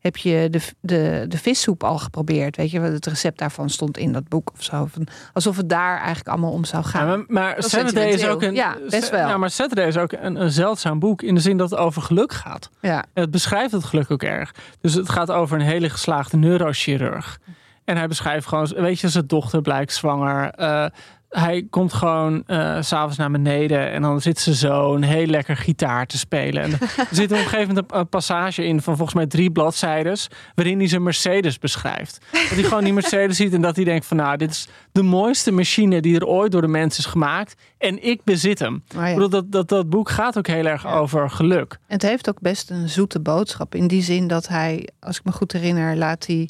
[0.00, 2.56] heb je de, de, de vissoep al geprobeerd?
[2.56, 4.88] Weet je, het recept daarvan stond in dat boek of zo.
[4.92, 7.06] Van, alsof het daar eigenlijk allemaal om zou gaan.
[7.06, 8.54] Ja, maar maar is Saturday is ook een.
[8.54, 9.28] Ja, best wel.
[9.28, 12.02] Ja, maar Saturday is ook een, een zeldzaam boek in de zin dat het over
[12.02, 12.70] geluk gaat.
[12.80, 13.04] ja.
[13.12, 14.54] En het beschrijft het geluk ook erg.
[14.80, 17.38] Dus het gaat over een hele geslaagde neurochirurg.
[17.84, 20.50] En hij beschrijft gewoon, weet je, zijn dochter blijkt zwanger.
[20.50, 20.86] Eh,
[21.30, 25.56] hij komt gewoon eh, s s'avonds naar beneden en dan zit zijn zoon heel lekker
[25.56, 26.62] gitaar te spelen.
[26.62, 29.50] En er zit op een gegeven moment een, een passage in van volgens mij drie
[29.50, 32.18] bladzijdes, waarin hij zijn Mercedes beschrijft.
[32.32, 35.02] Dat hij gewoon die Mercedes ziet en dat hij denkt van nou, dit is de
[35.02, 37.54] mooiste machine die er ooit door de mens is gemaakt.
[37.78, 38.82] En ik bezit hem.
[38.94, 39.08] Maar ja.
[39.08, 41.78] Ik bedoel, dat, dat, dat boek gaat ook heel erg over geluk.
[41.86, 43.74] Het heeft ook best een zoete boodschap.
[43.74, 46.48] In die zin dat hij, als ik me goed herinner, laat hij.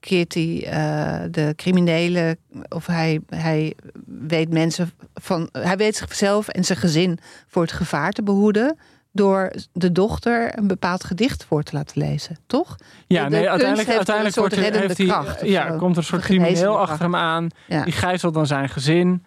[0.00, 2.36] Keert hij eh, de criminelen.
[2.68, 3.74] of hij, hij
[4.06, 5.48] weet mensen van.
[5.52, 7.18] hij weet zichzelf en zijn gezin
[7.48, 8.76] voor het gevaar te behoeden.
[9.12, 12.76] door de dochter een bepaald gedicht voor te laten lezen, toch?
[13.06, 15.68] Ja, De nee, uiteindelijk, heeft uiteindelijk een soort wordt reddende heeft hij, kracht of ja,
[15.72, 15.76] zo.
[15.78, 17.48] komt er een soort crimineel achter hem aan.
[17.66, 17.84] Ja.
[17.84, 19.24] Die gijzelt dan zijn gezin.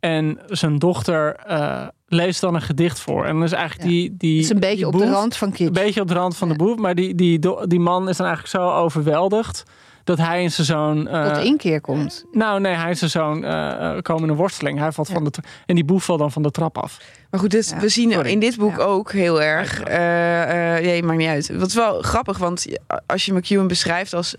[0.00, 3.24] En zijn dochter eh, leest dan een gedicht voor.
[3.26, 3.96] En dan is eigenlijk Ja.
[3.96, 4.34] die, die.
[4.36, 5.66] Het is een beetje op de rand van kitsch.
[5.66, 6.54] Een beetje op de rand van Ja.
[6.54, 6.76] de boef.
[6.78, 9.62] Maar die, die, die man is dan eigenlijk zo overweldigd.
[10.04, 11.08] Dat hij en zijn zoon.
[11.08, 12.24] eh, tot inkeer komt.
[12.32, 14.78] nou, nee, hij en zijn zoon eh, eh, komen in een worsteling.
[14.78, 15.14] Hij valt Ja.
[15.14, 15.30] van de
[15.66, 16.98] en die boef valt dan van de trap af.
[17.30, 18.30] Maar goed, Ja, we zien sorry.
[18.30, 18.82] in dit boek Ja.
[18.82, 19.78] ook heel erg.
[19.78, 21.56] Ja, eh eh, nee, maakt niet uit.
[21.56, 22.66] Wat is wel grappig, want
[23.06, 24.34] als je McEwan beschrijft als.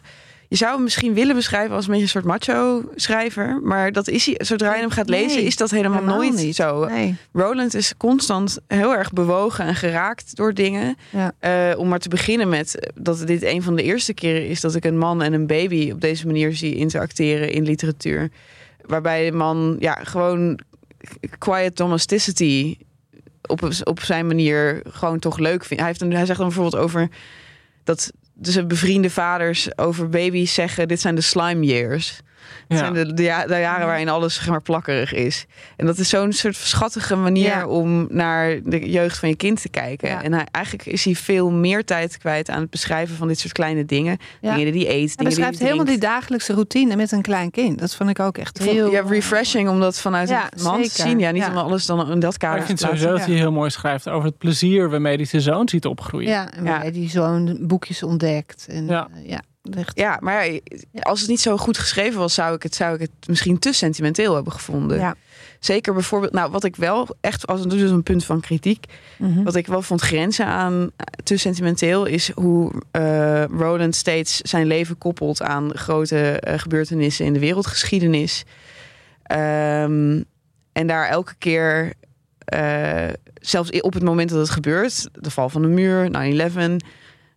[0.53, 3.59] Je zou hem misschien willen beschrijven als een beetje een soort macho-schrijver.
[3.63, 6.35] Maar dat is hij, zodra je hem gaat lezen, Nee, is dat helemaal, helemaal nooit
[6.35, 6.55] niet.
[6.55, 6.85] zo.
[6.85, 7.15] Nee.
[7.31, 10.97] Roland is constant heel erg bewogen en geraakt door dingen.
[11.09, 11.33] Ja.
[11.39, 14.75] Eh, om maar te beginnen met dat dit een van de eerste keren is dat
[14.75, 18.31] ik een man en een baby op deze manier zie interacteren in literatuur.
[18.85, 20.59] Waarbij de man ja, gewoon
[21.37, 22.77] quiet domesticity
[23.41, 25.83] op, op zijn manier gewoon toch leuk vindt.
[25.83, 27.09] Hij, heeft een, hij zegt dan bijvoorbeeld over
[27.83, 32.19] dat dus bevriende vaders over baby's zeggen: dit zijn de slime years.
[32.67, 32.77] Het Ja.
[32.77, 35.45] zijn de, de, ja- de jaren waarin alles zeg maar, plakkerig is.
[35.77, 37.67] En dat is zo'n soort schattige manier Ja.
[37.67, 40.09] om naar de jeugd van je kind te kijken.
[40.09, 40.23] Ja.
[40.23, 43.53] En hij, eigenlijk is hij veel meer tijd kwijt aan het beschrijven van dit soort
[43.53, 44.17] kleine dingen.
[44.41, 44.55] Ja.
[44.55, 47.21] Dingen die hij eet, Hij dingen die beschrijft hij helemaal die dagelijkse routine met een
[47.21, 47.79] klein kind.
[47.79, 48.91] Dat vond ik ook echt Ik vond- heel...
[48.91, 51.19] ja, refreshing om dat vanuit Ja, een man te zien.
[51.19, 51.49] Ja, niet Ja.
[51.49, 53.69] om alles dan in dat Maar kader ik vind te sowieso dat hij heel mooi
[53.69, 56.29] schrijft over het plezier waarmee hij zijn zoon ziet opgroeien.
[56.29, 56.69] Ja, en Ja.
[56.69, 58.65] waar hij die zo'n boekjes ontdekt.
[58.69, 59.07] En, Ja.
[59.23, 59.41] ja.
[59.63, 59.97] Ja, echt.
[59.99, 60.59] Ja, maar
[61.01, 63.73] als het niet zo goed geschreven was, zou ik het, zou ik het misschien te
[63.73, 64.97] sentimenteel hebben gevonden.
[64.97, 65.15] Ja.
[65.59, 68.85] Zeker bijvoorbeeld, nou, wat ik wel echt, als dus een punt van kritiek,
[69.17, 69.43] Mhm.
[69.43, 70.91] wat ik wel vond grenzen aan
[71.23, 77.33] te sentimenteel, is hoe eh Roland steeds zijn leven koppelt aan grote eh, gebeurtenissen in
[77.33, 78.43] de wereldgeschiedenis.
[79.23, 80.21] Ehm,
[80.71, 81.93] en daar elke keer,
[82.45, 86.77] eh, zelfs op het moment dat het gebeurt, de val van de muur, 9-11,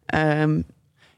[0.07, 0.65] ehm, er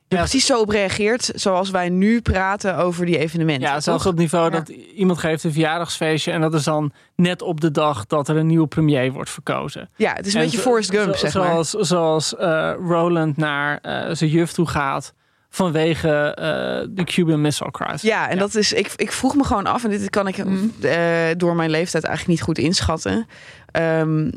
[0.09, 3.68] Ja, precies zo op reageert zoals wij nu praten over die evenementen.
[3.68, 4.12] Ja, zelfs toch?
[4.12, 4.59] op het niveau Ja.
[4.59, 8.36] dat iemand geeft een verjaardagsfeestje en dat is dan net op de dag dat er
[8.36, 9.88] een nieuwe premier wordt verkozen.
[9.96, 11.44] Ja, het is een En beetje zo- Forrest Gump, zo- zeg maar.
[11.44, 15.12] zoals, Zoals eh, Roland naar eh, zijn juf toe gaat
[15.50, 18.02] vanwege eh, de Cuban Missile Crisis.
[18.02, 20.94] Ja, en dat is, ik, ik vroeg me gewoon af, en dit kan ik eh,
[21.36, 23.26] door mijn leeftijd eigenlijk niet goed inschatten.
[23.70, 24.30] ehm,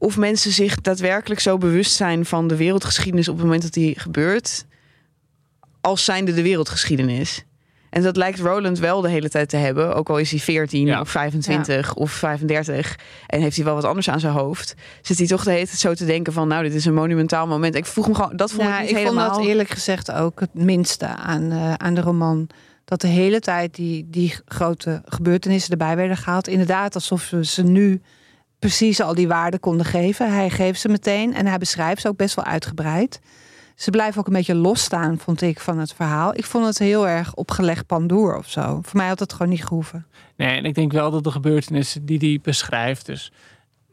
[0.00, 3.98] of mensen zich daadwerkelijk zo bewust zijn van de wereldgeschiedenis op het moment dat die
[4.00, 4.64] gebeurt,
[5.80, 7.44] als zijnde de wereldgeschiedenis.
[7.90, 10.86] En dat lijkt Roland wel de hele tijd te hebben, ook al is hij 14
[10.86, 11.00] Ja.
[11.00, 15.26] of 25 of 35 en heeft hij wel wat anders aan zijn hoofd, zit hij
[15.26, 17.74] toch de hele tijd zo te denken van, nou, dit is een monumentaal moment.
[17.74, 19.24] Ik vroeg me gewoon, dat vond Ja, ik niet ik helemaal.
[19.26, 22.48] vond dat eerlijk gezegd ook het minste aan, eh, aan de roman.
[22.84, 26.48] Dat de hele tijd die, die grote gebeurtenissen erbij werden gehaald.
[26.48, 28.00] Inderdaad, alsof we ze nu
[28.60, 30.32] precies al die waarden konden geven.
[30.32, 33.20] Hij geeft ze meteen en hij beschrijft ze ook best wel uitgebreid.
[33.74, 36.36] Ze blijven ook een beetje losstaan, vond ik, van het verhaal.
[36.36, 38.80] Ik vond het heel erg opgelegd pandoer of zo.
[38.82, 40.06] Voor mij had het gewoon niet gehoeven.
[40.36, 43.32] Nee, en ik denk wel dat de gebeurtenissen die hij beschrijft, dus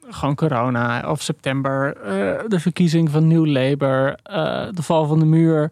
[0.10, 5.26] gewoon corona of september, eh, de verkiezing van Nieuw Labour, eh, de val van de
[5.26, 5.72] muur,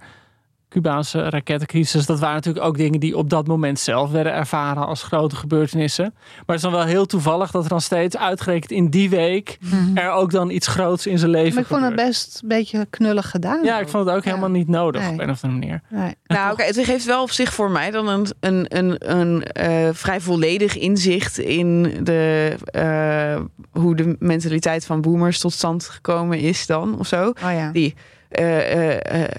[0.76, 5.04] Cubaanse rakettencrisis, dat waren natuurlijk ook dingen die op dat moment zelf werden ervaren als
[5.04, 6.14] grote gebeurtenissen.
[6.14, 9.58] Maar het is dan wel heel toevallig dat er dan steeds uitgerekend in die week
[9.94, 12.88] er ook dan iets groots in zijn leven Maar ik vond het best een beetje
[12.90, 13.64] knullig gedaan.
[13.64, 14.30] Ja, ik vond het ook Ja.
[14.30, 15.12] helemaal niet nodig Nee.
[15.12, 15.82] op een of andere manier.
[15.90, 16.16] Nee.
[16.26, 19.90] Nou, oké, het geeft wel op zich voor mij dan een, een, een, een eh,
[19.94, 23.42] vrij volledig inzicht in de, eh,
[23.82, 27.28] hoe de mentaliteit van boomers tot stand gekomen is dan of zo.
[27.28, 27.72] Oh ja.
[27.72, 27.94] Die
[28.30, 29.30] eh, eh, eh,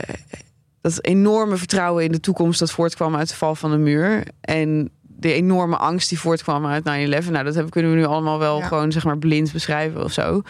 [0.94, 4.90] dat enorme vertrouwen in de toekomst dat voortkwam uit de val van de muur en
[5.02, 6.84] de enorme angst die voortkwam uit 9-11.
[7.30, 8.66] Nou, dat hebben, kunnen we nu allemaal wel Ja.
[8.66, 10.42] gewoon zeg maar blind beschrijven of zo.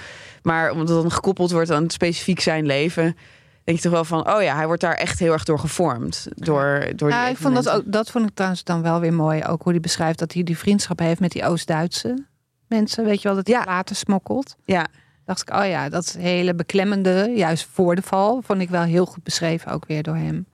[0.42, 3.16] Maar omdat het dan gekoppeld wordt aan specifiek zijn leven,
[3.64, 6.26] denk je toch wel van, oh ja, hij wordt daar echt heel erg door gevormd.
[6.34, 9.14] Door, door die Ja, ik vond dat, ook, dat vond ik trouwens dan wel weer
[9.14, 9.44] mooi.
[9.44, 12.24] Ook hoe hij beschrijft dat hij die vriendschap heeft met die Oost-Duitse
[12.68, 13.04] mensen.
[13.04, 13.64] Weet je wel, dat hij Ja.
[13.64, 14.56] later smokkelt.
[14.64, 14.86] Ja.
[15.26, 19.06] Dacht ik, oh ja, dat hele beklemmende, juist voor de val, vond ik wel heel
[19.06, 20.46] goed beschreven ook weer door hem.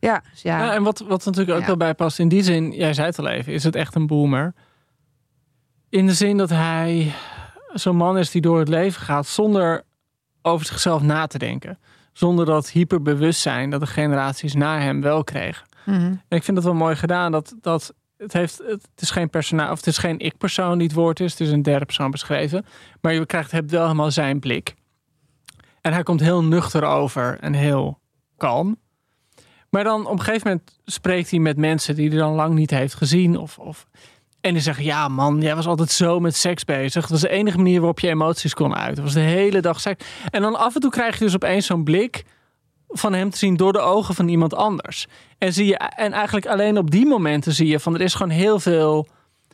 [0.00, 0.22] Ja.
[0.30, 1.66] Dus ja, Ja, en wat, wat natuurlijk ook Ja.
[1.66, 4.06] wel bij past in die zin, jij zei het al even, is het echt een
[4.06, 4.54] boomer.
[5.88, 7.12] In de zin dat hij
[7.72, 9.82] zo'n man is die door het leven gaat zonder
[10.42, 11.78] over zichzelf na te denken.
[12.12, 15.66] Zonder dat hyperbewustzijn dat de generaties na hem wel kregen.
[15.84, 16.00] mhm.
[16.00, 17.32] En ik vind dat wel mooi gedaan.
[17.32, 20.96] Dat, dat het, heeft, het is geen personage, of het is geen ik-persoon die het
[20.96, 21.30] woord is.
[21.30, 22.66] Het is een derde persoon beschreven.
[23.00, 24.74] Maar je krijgt, hebt wel helemaal zijn blik.
[25.80, 27.98] En hij komt heel nuchter over en heel
[28.36, 28.76] kalm.
[29.70, 32.70] Maar dan op een gegeven moment spreekt hij met mensen die hij dan lang niet
[32.70, 33.36] heeft gezien.
[33.36, 33.86] Of, of,
[34.40, 37.00] en die zeggen, ja man, jij was altijd zo met seks bezig.
[37.00, 38.94] Dat was de enige manier waarop je emoties kon uiten.
[38.94, 40.04] Dat was de hele dag seks.
[40.30, 42.24] En dan af en toe krijg je dus opeens zo'n blik
[42.88, 45.06] van hem te zien door de ogen van iemand anders.
[45.38, 48.32] En, zie je, en eigenlijk alleen op die momenten zie je van er is gewoon
[48.32, 49.06] heel veel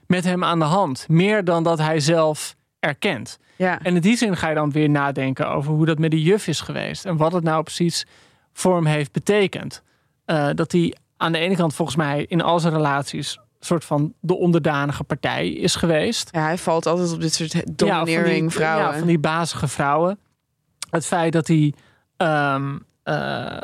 [0.07, 1.05] met hem aan de hand.
[1.09, 3.39] Meer dan dat hij zelf erkent.
[3.57, 3.79] Ja.
[3.83, 6.47] En in die zin ga je dan weer nadenken over hoe dat met die juf
[6.47, 7.05] is geweest.
[7.05, 8.07] En wat het nou precies
[8.53, 9.83] voor hem heeft betekend.
[10.25, 14.13] Eh, dat hij aan de ene kant volgens mij in al zijn relaties soort van
[14.21, 16.29] de onderdanige partij is geweest.
[16.33, 18.93] ja, hij valt altijd op dit soort Ja, van domineering die- vrouwen.
[18.93, 20.19] Ja, van die bazige vrouwen.
[20.91, 21.75] Het feit dat hij
[22.17, 23.57] ehm, eh,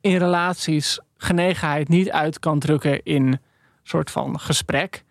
[0.00, 3.40] in relaties genegenheid niet uit kan drukken in
[3.82, 5.04] soort van gesprek.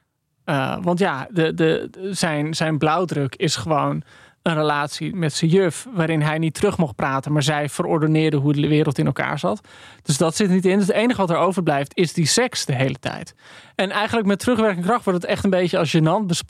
[0.43, 4.03] Eh, want ja, de, de, zijn, zijn blauwdruk is gewoon
[4.41, 8.53] een relatie met zijn juf, waarin hij niet terug mocht praten, maar zij verordeneerde hoe
[8.53, 9.67] de wereld in elkaar zat.
[10.01, 10.77] Dus dat zit niet in.
[10.77, 13.35] Dus het enige wat er overblijft is die seks de hele tijd.
[13.75, 16.45] En eigenlijk met terugwerkende kracht wordt het echt een beetje als gênant.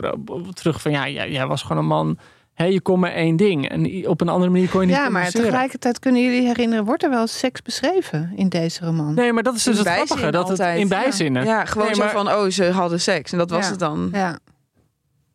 [0.53, 2.17] Terug van ja, jij was gewoon een man
[2.57, 3.69] Hé, je kon maar één ding.
[3.69, 7.03] En op een andere manier kon je niet Ja, maar tegelijkertijd kunnen jullie herinneren, wordt
[7.03, 9.13] er wel seks beschreven in deze roman?
[9.13, 10.31] Nee, maar dat is dus In het grappige.
[10.31, 11.45] Dat het in bijzinnen.
[11.45, 13.31] Ja, gewoon Nee, zo maar- van, oh, ze hadden seks.
[13.31, 13.69] En dat was Ja.
[13.69, 14.09] het dan.
[14.13, 14.39] Ja.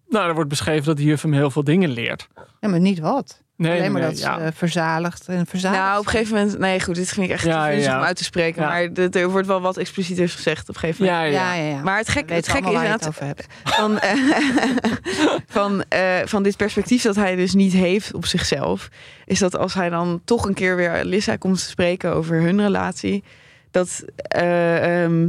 [0.08, 2.28] Nou, er wordt beschreven dat de juf hem heel veel dingen leert.
[2.60, 3.41] ja, maar niet wat.
[3.56, 4.38] Nee, Alleen maar nee, dat ze ja.
[4.38, 6.58] eh, verzaligd en verzadigd Nou, op een gegeven moment...
[6.58, 8.62] Nee, goed, dit vind ik echt Ja, om uit te spreken.
[8.62, 8.68] Ja.
[8.68, 11.34] Maar er wordt wel wat explicieter gezegd op een gegeven moment.
[11.34, 11.54] Ja, ja.
[11.54, 11.82] Ja, ja, ja.
[11.82, 14.12] Maar het gekke, het gekke is inderdaad het van, eh,
[15.46, 18.88] van, eh, van dit perspectief dat hij dus niet heeft op zichzelf,
[19.24, 22.60] is dat als hij dan toch een keer weer Lissa komt te spreken over hun
[22.60, 23.24] relatie,
[23.70, 25.28] dat eh, ehm,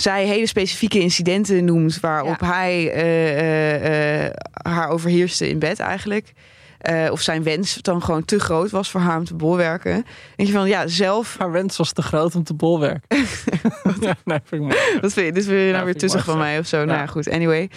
[0.00, 6.32] zij hele specifieke incidenten noemt waarop hij eh, eh, eh, haar overheerste in bed eigenlijk.
[6.78, 9.92] Eh, of zijn wens dan gewoon te groot was voor haar om te bolwerken.
[10.36, 11.36] Denk je van ja, zelf.
[11.38, 13.02] Haar wens was te groot om te bolwerken.
[14.00, 15.00] ja, nee, vind ik mooi.
[15.00, 16.76] Wat vind je, wil je nou weer tussen van mij of zo?
[16.76, 16.98] Nou Ja.
[16.98, 17.70] ja, goed, anyway.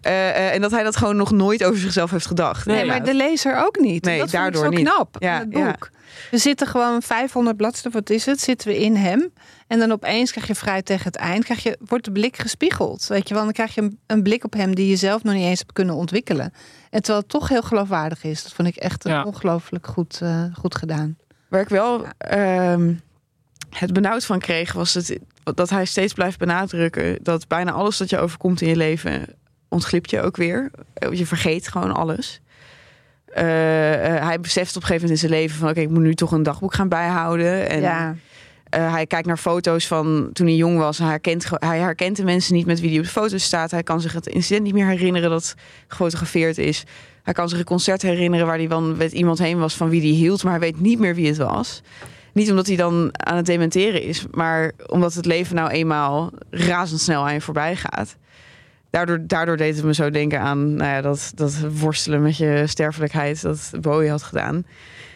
[0.00, 2.66] Eh, eh, en dat hij dat gewoon nog nooit over zichzelf heeft gedacht.
[2.66, 4.04] Nee, maar de lezer ook niet.
[4.04, 4.88] Nee, dat daardoor zo niet.
[4.88, 5.70] knap Ja, in het ja.
[5.70, 5.90] boek.
[6.30, 8.40] We zitten gewoon 500 bladzijden, wat is het?
[8.40, 9.32] Zitten we in hem.
[9.66, 13.06] En dan opeens krijg je vrij tegen het eind, krijg je, wordt de blik gespiegeld.
[13.06, 15.34] Weet je wel, dan krijg je een, een blik op hem die je zelf nog
[15.34, 16.52] niet eens hebt kunnen ontwikkelen.
[16.96, 18.42] En terwijl het toch heel geloofwaardig is.
[18.42, 19.22] Dat vond ik echt Ja.
[19.24, 21.16] ongelooflijk goed, eh, goed gedaan.
[21.48, 22.94] Waar ik wel ehm,
[23.70, 25.18] het benauwd van kreeg, was het,
[25.54, 29.26] dat hij steeds blijft benadrukken dat bijna alles dat je overkomt in je leven
[29.68, 30.70] ontglipt je ook weer.
[31.10, 32.40] Je vergeet gewoon alles.
[33.26, 36.02] Eh, eh, hij beseft op een gegeven moment in zijn leven van oké, ik moet
[36.02, 37.68] nu toch een dagboek gaan bijhouden.
[37.68, 38.14] En ja,
[38.76, 40.98] Eh, hij kijkt naar foto's van toen hij jong was.
[40.98, 43.70] Hij herkent, hij herkent de mensen niet met wie hij op de foto's staat.
[43.70, 45.54] Hij kan zich het incident niet meer herinneren dat
[45.88, 46.84] gefotografeerd is.
[47.22, 50.00] Hij kan zich een concert herinneren waar hij dan met iemand heen was van wie
[50.00, 51.82] hij hield, maar hij weet niet meer wie het was.
[52.32, 57.26] Niet omdat hij dan aan het dementeren is, maar omdat het leven nou eenmaal razendsnel
[57.26, 58.16] aan je voorbij gaat.
[58.90, 62.62] Daardoor, daardoor deed het me zo denken aan nou ja, dat, dat worstelen met je
[62.66, 64.66] sterfelijkheid dat Bowie had gedaan.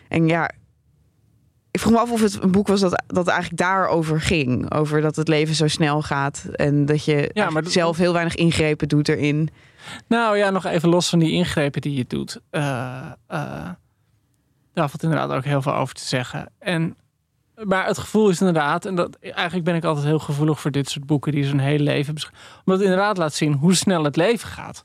[0.09, 0.51] En ja,
[1.71, 4.73] ik vroeg me af of het een boek was dat, dat eigenlijk daarover ging.
[4.73, 6.45] Over dat het leven zo snel gaat.
[6.53, 9.49] En dat je eigenlijk maar dat- zelf heel weinig ingrepen doet erin.
[10.09, 12.41] Nou ja, nog even los van die ingrepen die je doet.
[12.51, 12.63] Eh,
[13.27, 13.69] eh,
[14.75, 16.51] daar valt inderdaad ook heel veel over te zeggen.
[16.59, 16.97] En,
[17.65, 20.89] maar het gevoel is inderdaad, en dat, eigenlijk ben ik altijd heel gevoelig voor dit
[20.91, 22.43] soort boeken die zo'n hele leven beschrijven.
[22.65, 24.85] Omdat het inderdaad laat zien hoe snel het leven gaat.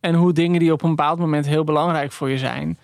[0.00, 2.78] En hoe dingen die op een bepaald moment heel belangrijk voor je zijn,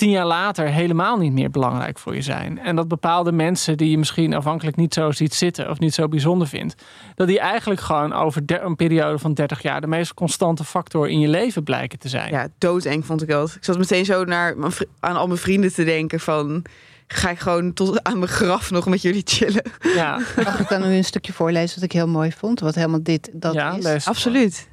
[0.00, 2.58] tien jaar later helemaal niet meer belangrijk voor je zijn.
[2.58, 6.08] En dat bepaalde mensen die je misschien afhankelijk niet zo ziet zitten of niet zo
[6.08, 6.74] bijzonder vindt,
[7.14, 11.20] dat die eigenlijk gewoon over een periode van 30 jaar de meest constante factor in
[11.20, 12.30] je leven blijken te zijn.
[12.30, 13.54] Ja, doodeng vond ik dat.
[13.54, 14.56] Ik zat meteen zo naar
[15.00, 16.64] aan al mijn vrienden te denken van...
[17.12, 19.62] Ga ik gewoon tot aan mijn graf nog met jullie chillen?
[19.94, 22.60] Ja, mag ik dan nu een stukje voorlezen wat ik heel mooi vond?
[22.60, 24.06] Wat helemaal dit dat ja is.
[24.06, 24.68] Absoluut.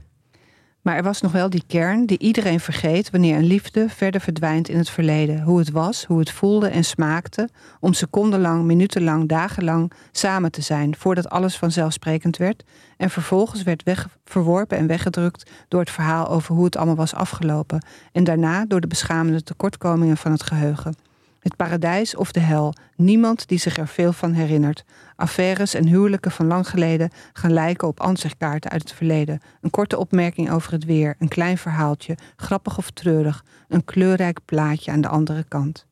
[0.82, 4.70] Maar er was nog wel die kern die iedereen vergeet wanneer een liefde verder verdwijnt
[4.70, 5.42] in het verleden.
[5.42, 7.50] Hoe het was, hoe het voelde en smaakte
[7.80, 12.64] om secondenlang, minutenlang, dagenlang samen te zijn voordat alles vanzelfsprekend werd
[12.98, 13.84] en vervolgens werd
[14.26, 18.82] verworpen en weggedrukt door het verhaal over hoe het allemaal was afgelopen en daarna door
[18.82, 21.07] de beschamende tekortkomingen van het geheugen.
[21.48, 24.84] Het paradijs of de hel, niemand die zich er veel van herinnert.
[25.16, 29.39] Affaires en huwelijken van lang geleden gaan lijken op ansichtkaarten uit het verleden.
[29.62, 34.91] Een korte opmerking over het weer, een klein verhaaltje, grappig of treurig, een kleurrijk plaatje
[34.91, 35.86] aan de andere kant.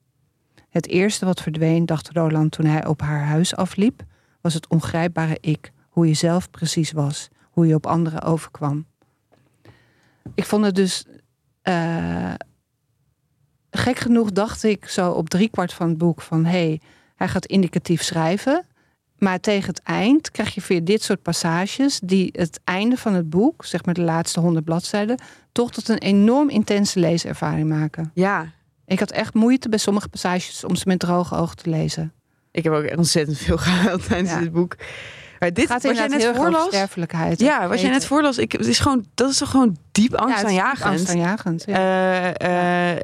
[0.69, 4.03] Het eerste wat verdween, dacht Roland toen hij op haar huis afliep,
[4.41, 8.85] was het ongrijpbare ik, hoe je zelf precies was, hoe je op anderen overkwam.
[10.33, 11.05] Ik vond het dus.
[11.61, 12.33] eh,
[13.77, 16.81] gek genoeg dacht ik zo op driekwart van het boek van hé, hey,
[17.15, 18.65] hij gaat indicatief schrijven.
[19.17, 23.29] Maar tegen het eind krijg je weer dit soort passages die het einde van het
[23.29, 25.19] boek, zeg maar de laatste honderd bladzijden,
[25.51, 28.11] toch tot een enorm intense leeservaring maken.
[28.13, 28.47] Ja,
[28.85, 32.13] Ik had echt moeite bij sommige passages om ze met droge ogen te lezen.
[32.51, 34.39] ik heb ook ontzettend veel gehaald tijdens Ja.
[34.39, 34.75] dit boek.
[35.39, 36.65] Maar dit, gaat wat jij net voorlas...
[36.67, 37.39] sterfelijkheid.
[37.39, 40.17] Ja, wat jij net voorlas, ik, het is gewoon, dat is toch gewoon diep Ja,
[40.17, 40.83] het is angstaanjagend.
[40.85, 41.63] angstaanjagend.
[41.67, 42.33] Ja.
[42.33, 43.01] Eh, eh,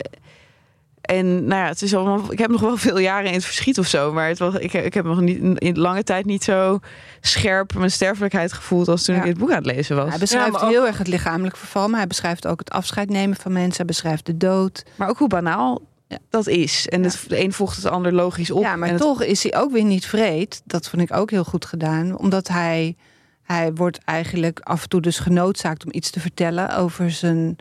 [1.18, 3.78] en nou ja, het is allemaal, ik heb nog wel veel jaren in het verschiet
[3.80, 4.14] of zo.
[4.14, 6.80] Maar het was, ik, ik heb nog niet, in lange tijd niet zo
[7.22, 9.22] scherp mijn sterfelijkheid gevoeld als toen Ja.
[9.22, 10.10] ik dit boek aan het lezen was.
[10.10, 13.36] Hij beschrijft ook- heel erg het lichamelijk verval, maar hij beschrijft ook het afscheid nemen
[13.36, 13.76] van mensen.
[13.78, 14.84] Hij beschrijft de dood.
[14.96, 16.18] Maar ook hoe banaal Ja.
[16.30, 16.88] dat is.
[16.88, 18.62] En het, de een volgt het ander logisch op.
[18.64, 20.62] Ja, maar en het- toch is hij ook weer niet vreed.
[20.66, 22.18] Dat vond ik ook heel goed gedaan.
[22.18, 22.96] Omdat hij,
[23.44, 27.56] hij wordt eigenlijk af en toe dus genoodzaakt om iets te vertellen over zijn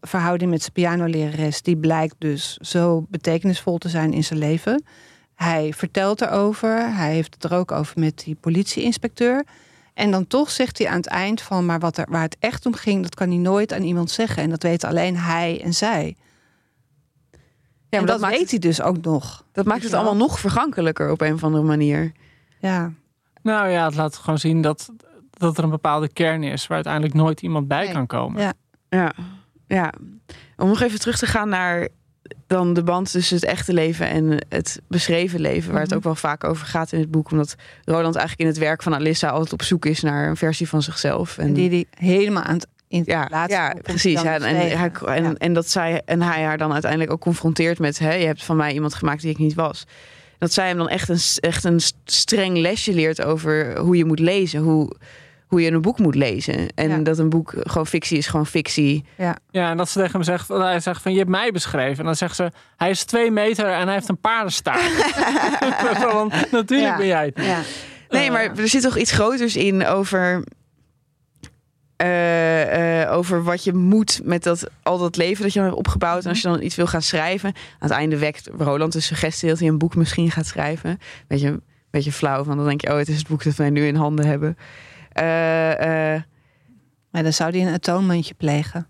[0.00, 1.62] verhouding met zijn pianolerares.
[1.62, 4.84] Die blijkt dus zo betekenisvol te zijn in zijn leven.
[5.34, 6.94] Hij vertelt erover.
[6.94, 9.44] Hij heeft het er ook over met die politieinspecteur.
[9.94, 11.66] En dan toch zegt hij aan het eind van...
[11.66, 14.42] maar wat er, waar het echt om ging, dat kan hij nooit aan iemand zeggen.
[14.42, 16.16] En dat weten alleen hij en zij.
[17.88, 19.44] Ja, en maar dat, dat, maakt, weet hij dus ook nog.
[19.52, 22.12] dat maakt het allemaal nog vergankelijker op een of andere manier.
[22.58, 22.92] Ja,
[23.42, 24.90] Nou ja, het laat gewoon zien dat,
[25.30, 27.92] dat er een bepaalde kern is waar uiteindelijk nooit iemand bij Nee.
[27.92, 28.42] kan komen.
[28.42, 28.52] Ja.
[28.88, 29.12] Ja,
[29.76, 29.92] ja.
[30.56, 31.88] Om nog even terug te gaan naar
[32.46, 35.98] dan de band tussen het echte leven en het beschreven leven, waar het Mhm.
[35.98, 37.54] ook wel vaak over gaat in het boek, omdat
[37.84, 40.82] Roland eigenlijk in het werk van Alissa altijd op zoek is naar een versie van
[40.82, 41.38] zichzelf.
[41.38, 44.22] en die die helemaal aan het in ja, laatste ja, precies.
[44.22, 44.78] Ja, en, tegen.
[44.78, 45.34] hij, en, Ja.
[45.38, 48.56] en dat zij en hij haar dan uiteindelijk ook confronteert met: hè, je hebt van
[48.56, 49.84] mij iemand gemaakt die ik niet was.
[50.38, 54.18] Dat zij hem dan echt een, echt een streng lesje leert over hoe je moet
[54.18, 54.92] lezen, hoe,
[55.50, 56.68] hoe je een boek moet lezen.
[56.74, 56.98] En Ja.
[56.98, 59.04] dat een boek gewoon fictie is, gewoon fictie.
[59.16, 61.98] Ja, en dat ze tegen hem zegt, hij zegt van je hebt mij beschreven.
[61.98, 64.80] En dan zegt ze, hij is twee meter en hij heeft een paardenstaart.
[66.10, 66.96] Van, Natuurlijk Ja.
[66.96, 67.44] ben jij het.
[67.46, 67.58] Ja.
[68.08, 68.32] Nee, Eh.
[68.32, 70.44] maar er zit toch iets groters in over.
[71.96, 76.22] eh, eh, over wat je moet met dat, al dat leven dat je hebt opgebouwd.
[76.24, 77.48] En als je dan iets wil gaan schrijven.
[77.48, 80.98] Aan het einde wekt Roland de suggestie dat hij een boek misschien gaat schrijven.
[81.26, 83.86] Beetje, beetje flauw, van dan denk je, oh, het is het boek dat wij nu
[83.86, 84.56] in handen hebben.
[85.12, 86.22] Eh, eh,
[87.10, 88.86] Maar dan zou hij een atonementje plegen.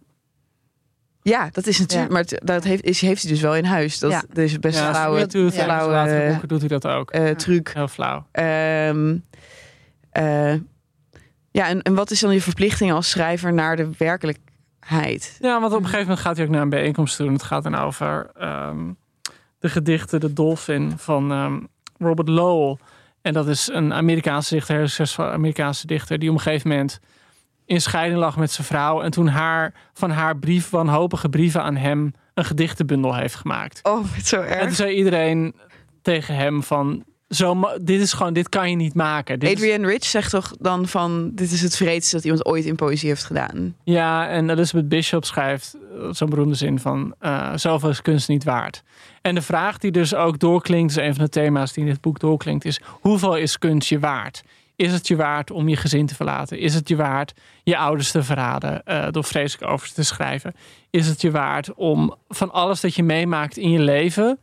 [1.23, 2.09] ja, dat is natuurlijk.
[2.11, 2.15] Ja.
[2.15, 3.99] Maar dat heeft, is, heeft hij dus wel in huis.
[3.99, 4.23] Dat, Ja.
[4.29, 7.11] dat is best Ja, flauwe eh, boeken doet hij dat ook.
[7.11, 7.71] eh, truc.
[7.75, 8.27] Heel flauw.
[8.33, 9.17] Ehm,
[10.11, 10.55] eh,
[11.51, 15.37] ja, en, en wat is dan je verplichting als schrijver naar de werkelijkheid?
[15.41, 17.27] Ja, want op een gegeven moment gaat hij ook naar een bijeenkomst toe.
[17.27, 18.93] En het gaat dan over ehm,
[19.59, 21.59] de gedichten De Dolphin van ehm,
[21.99, 22.77] Robert Lowell.
[23.23, 26.19] En dat is een Amerikaanse dichter, een succesvol Amerikaanse dichter...
[26.19, 27.01] die op een gegeven moment
[27.65, 29.03] in scheiding lag met zijn vrouw...
[29.03, 32.15] en toen haar, van haar brief, wanhopige brieven aan hem...
[32.35, 33.81] een gedichtenbundel heeft gemaakt.
[33.83, 34.75] Oh, het zo En toen erg.
[34.75, 35.55] zei iedereen
[36.03, 37.05] tegen hem van...
[37.31, 39.39] Zo, dit is gewoon, dit kan je niet maken.
[39.39, 41.31] Dit Adrian Rich zegt toch dan van...
[41.35, 43.75] dit is het vreedste dat iemand ooit in poëzie heeft gedaan.
[43.85, 47.15] Ja, en Elizabeth Bishop schrijft eh, zo'n beroemde zin van...
[47.19, 48.83] eh, zoveel is kunst niet waard.
[49.23, 50.91] En de vraag die dus ook doorklinkt...
[50.91, 52.65] is een van de thema's die in dit boek doorklinkt...
[52.65, 54.43] is hoeveel is kunst je waard?
[54.77, 56.59] Is het je waard om je gezin te verlaten?
[56.59, 60.55] Is het je waard je ouders te verraden eh, door vreselijk over te schrijven?
[60.91, 64.39] Is het je waard om van alles dat je meemaakt in je leven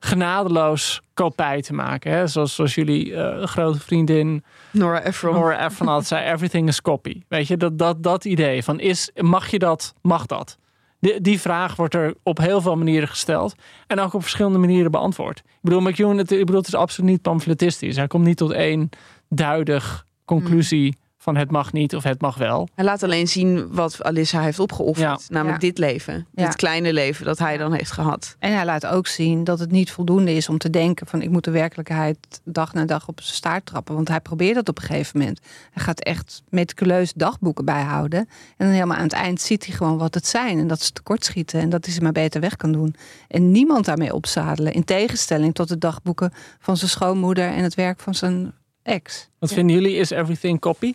[0.00, 2.12] genadeloos kopij te maken?
[2.12, 2.26] Hè?
[2.26, 5.34] Zoals, zoals jullie eh, grote vriendin Nora Ephron.
[5.34, 7.22] Nora Ephron altijd zei, everything is copy.
[7.28, 10.58] Weet je, dat, dat, dat idee van is, mag je dat, mag dat?
[11.00, 13.54] Die, die vraag wordt er op heel veel manieren gesteld.
[13.86, 15.38] En ook op verschillende manieren beantwoord.
[15.38, 17.96] Ik bedoel, McEwan, het, ik bedoel, het is absoluut niet pamfletistisch.
[17.96, 18.88] Hij komt niet tot één
[19.28, 22.68] duidig conclusie van het mag niet of het mag wel.
[22.74, 25.30] Hij laat alleen zien wat Alissa heeft opgeofferd.
[25.30, 25.68] Namelijk Ja.
[25.68, 26.26] dit leven.
[26.34, 26.44] Ja.
[26.44, 28.36] Dit kleine leven dat hij dan heeft gehad.
[28.38, 31.30] En hij laat ook zien dat het niet voldoende is om te denken van ik
[31.30, 33.94] moet de werkelijkheid dag na dag op zijn staart trappen.
[33.94, 35.40] Want hij probeert dat op een gegeven moment.
[35.70, 38.18] Hij gaat echt meticuleus dagboeken bijhouden.
[38.18, 38.26] En
[38.66, 40.58] dan helemaal aan het eind ziet hij gewoon wat het zijn.
[40.58, 42.94] En dat is tekortschieten en dat hij ze maar beter weg kan doen.
[43.28, 44.72] En niemand daarmee opzadelen.
[44.72, 48.52] In tegenstelling tot de dagboeken van zijn schoonmoeder en het werk van zijn
[48.82, 49.28] ex.
[49.38, 50.94] Wat vinden jullie, is everything copy?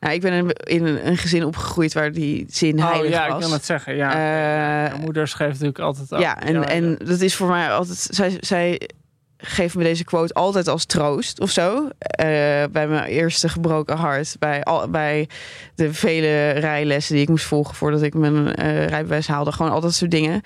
[0.00, 3.32] Nou, ik ben in, in een, gezin opgegroeid waar die zin Oh heilig ja, ik
[3.32, 3.44] was.
[3.44, 3.96] wil het zeggen.
[3.96, 4.10] Ja.
[4.10, 6.20] Eh, Mijn moeder schreef natuurlijk altijd ook.
[6.20, 7.98] Ja, en, en dat is voor mij altijd.
[8.10, 8.90] Zij, zij
[9.36, 11.88] geeft me deze quote altijd als troost of zo.
[11.98, 12.26] Eh,
[12.70, 14.36] bij mijn eerste gebroken hart.
[14.38, 15.28] Bij, al, bij
[15.74, 19.52] de vele rijlessen die ik moest volgen voordat ik mijn eh, rijbewijs haalde.
[19.52, 20.40] Gewoon al dat soort dingen.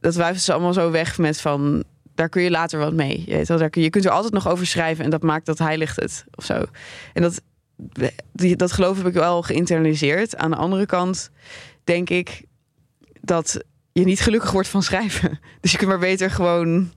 [0.00, 1.84] Dat wuift ze allemaal zo weg met van.
[2.14, 3.22] Daar kun je later wat mee.
[3.26, 5.46] Je, weet wel, daar kun, je kunt er altijd nog over schrijven en dat maakt
[5.46, 6.64] dat heiligt het of zo.
[7.12, 7.42] En dat,
[8.32, 10.36] die, dat geloof heb ik wel geïnternaliseerd.
[10.36, 11.30] Aan de andere kant
[11.84, 12.44] denk ik
[13.20, 15.38] dat je niet gelukkig wordt van schrijven.
[15.60, 16.92] Dus je kunt maar beter gewoon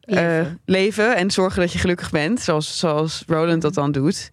[0.00, 0.60] eh, Leven.
[0.64, 4.30] leven en zorgen dat je gelukkig bent, zoals, zoals Roland dat dan doet,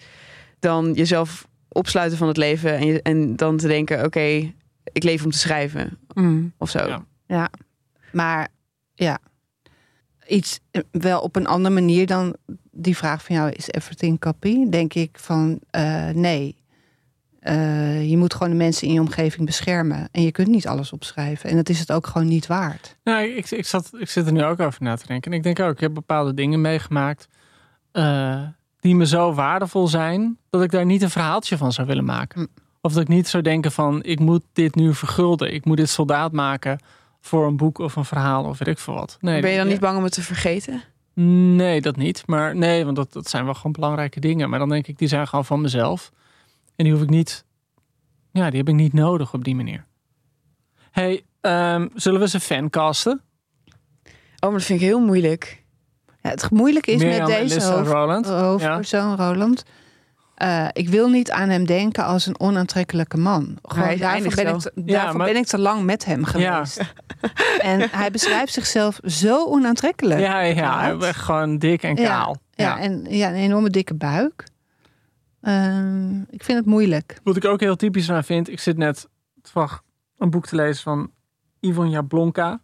[0.60, 5.24] dan jezelf opsluiten van het leven en, je, en dan te denken: oké, ik leef
[5.26, 6.54] om te schrijven Mm.
[6.58, 6.88] of zo.
[6.88, 7.06] Ja.
[7.28, 7.50] Ja,
[8.12, 8.48] maar
[8.94, 9.20] ja,
[10.28, 12.36] iets eh, wel op een andere manier dan
[12.72, 14.70] die vraag van jou: is everything copy?
[14.70, 16.64] Denk ik van eh, nee.
[17.40, 20.10] Eh, je moet gewoon de mensen in je omgeving beschermen.
[20.12, 21.50] En je kunt niet alles opschrijven.
[21.50, 22.98] En dat is het ook gewoon niet waard.
[23.04, 25.32] Nou, ik, ik, zat, ik zit er nu ook over na te denken.
[25.32, 27.28] En ik denk ook, ik heb bepaalde dingen meegemaakt
[28.80, 32.42] die me zo waardevol zijn, dat ik daar niet een verhaaltje van zou willen maken.
[32.42, 32.48] Hm.
[32.82, 35.54] Of dat ik niet zou denken van, ik moet dit nu vergulden.
[35.54, 36.80] Ik moet dit soldaat maken
[37.26, 39.18] voor een boek of een verhaal of weet ik veel wat.
[39.22, 39.72] Nee, ben je dan ja.
[39.72, 40.82] niet bang om het te vergeten?
[41.56, 42.24] Nee, dat niet.
[42.26, 44.50] Maar nee, want dat, dat zijn wel gewoon belangrijke dingen.
[44.50, 46.12] Maar dan denk ik, die zijn gewoon van mezelf.
[46.76, 47.46] En die hoef ik niet,
[48.32, 49.86] ja, die heb ik niet nodig op die manier.
[50.92, 53.22] hey, ehm, zullen we ze fancasten?
[54.06, 55.64] Oh, maar dat vind ik heel moeilijk.
[56.22, 58.26] Ja, het moeilijke is Mirjam, met deze hoofd, Roland.
[58.26, 59.64] hoofdpersoon, Roland.
[60.36, 63.58] Eh, ik wil niet aan hem denken als een onaantrekkelijke man.
[63.62, 66.24] Gewoon hij daarvoor ben, ik te, Ja, daarvoor maar- ben ik te lang met hem
[66.26, 66.82] geweest.
[67.62, 70.20] En hij beschrijft zichzelf zo onaantrekkelijk.
[70.20, 71.04] Ja, ja, inderdaad.
[71.04, 72.38] echt gewoon dik en kaal.
[72.52, 74.44] Ja, en ja, een enorme dikke buik.
[75.42, 77.20] Ehm, ik vind het moeilijk.
[77.24, 79.08] Wat ik ook heel typisch aan vind, ik zit net
[79.42, 79.82] toevallig
[80.18, 81.12] een boek te lezen van
[81.60, 82.62] Yvonne Jablonka.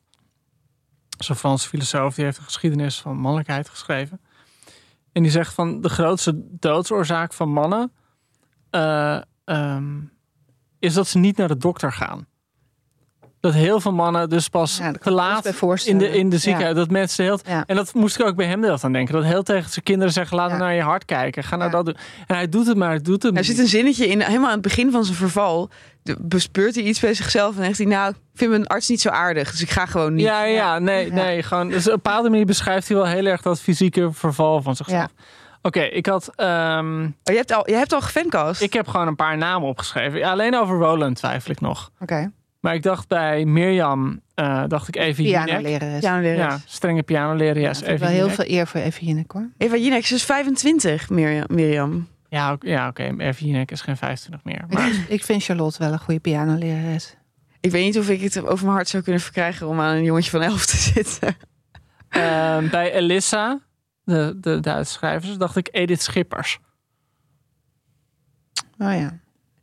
[1.18, 4.22] Zo'n Franse filosoof, die heeft een geschiedenis van mannelijkheid geschreven.
[5.12, 7.91] En die zegt van de grootste doodsoorzaak van mannen
[8.70, 9.99] eh, ehm,
[10.80, 12.28] is dat ze niet naar de dokter gaan.
[13.42, 15.46] Dat heel veel mannen dus pas Ja, te best laat
[15.86, 16.42] in de, in de Ja.
[16.42, 17.39] ziekenhuis, dat mensen heel...
[17.48, 17.64] Ja.
[17.68, 19.14] En dat moest ik ook bij hem de hele tijd aan denken.
[19.14, 21.44] Dat heel tegen zijn kinderen zeggen, laat naar je hart kijken.
[21.44, 21.96] Ga naar dat doen.
[22.28, 24.54] En hij doet het maar, hij doet het Er zit een zinnetje in, helemaal aan
[24.54, 25.70] het begin van zijn verval.
[26.04, 29.02] de- bespeurt hij iets bij zichzelf en zegt hij, nou, ik vind mijn arts niet
[29.02, 30.26] zo aardig, dus ik ga gewoon niet.
[30.26, 31.44] Ja, ja, nee, nee.
[31.44, 34.76] Gewoon, dus op een bepaalde manier beschrijft hij wel heel erg dat fysieke verval van
[34.76, 35.00] zichzelf.
[35.02, 35.24] Ja.
[35.62, 38.62] Oké, ik had, ehm, Oh, je, hebt al, je hebt al gefancast.
[38.62, 40.24] ik heb gewoon een paar namen opgeschreven.
[40.24, 41.92] Alleen over Roland twijfel ik nog.
[42.00, 42.32] Oké.
[42.62, 45.62] Maar ik dacht bij Mirjam, eh, dacht ik even Piano Jinek.
[45.64, 46.01] leren is.
[46.38, 47.80] Ja, strenge pianolerares.
[47.80, 49.49] Ja, ik wel heel veel eer voor even Jinek hoor.
[49.57, 51.45] Eva Jinek is 25, Mirjam.
[51.49, 52.07] Mirjam.
[52.30, 53.03] Ja, ja oké.
[53.18, 54.66] Even Jinek is geen 25 meer.
[54.70, 57.16] Maar Ik, ik vind Charlotte wel een goede pianolerares.
[57.59, 60.03] Ik weet niet of ik het over mijn hart zou kunnen verkrijgen om aan een
[60.03, 61.36] jongetje van 11 te zitten.
[62.09, 63.59] ehm, bij Elissa,
[64.03, 66.59] de, de Duitse schrijvers, dacht ik Edith Schippers.
[68.78, 69.20] Oh ja.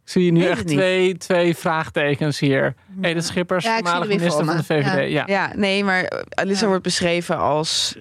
[0.09, 2.75] Zie nu Weet echt twee, twee vraagtekens hier.
[3.01, 4.65] Edith Schippers, Ja, voormalig er minister van de.
[4.65, 5.11] VVD.
[5.11, 5.23] Ja.
[5.27, 6.69] Ja, nee, maar Alissa Ja.
[6.69, 7.97] wordt beschreven als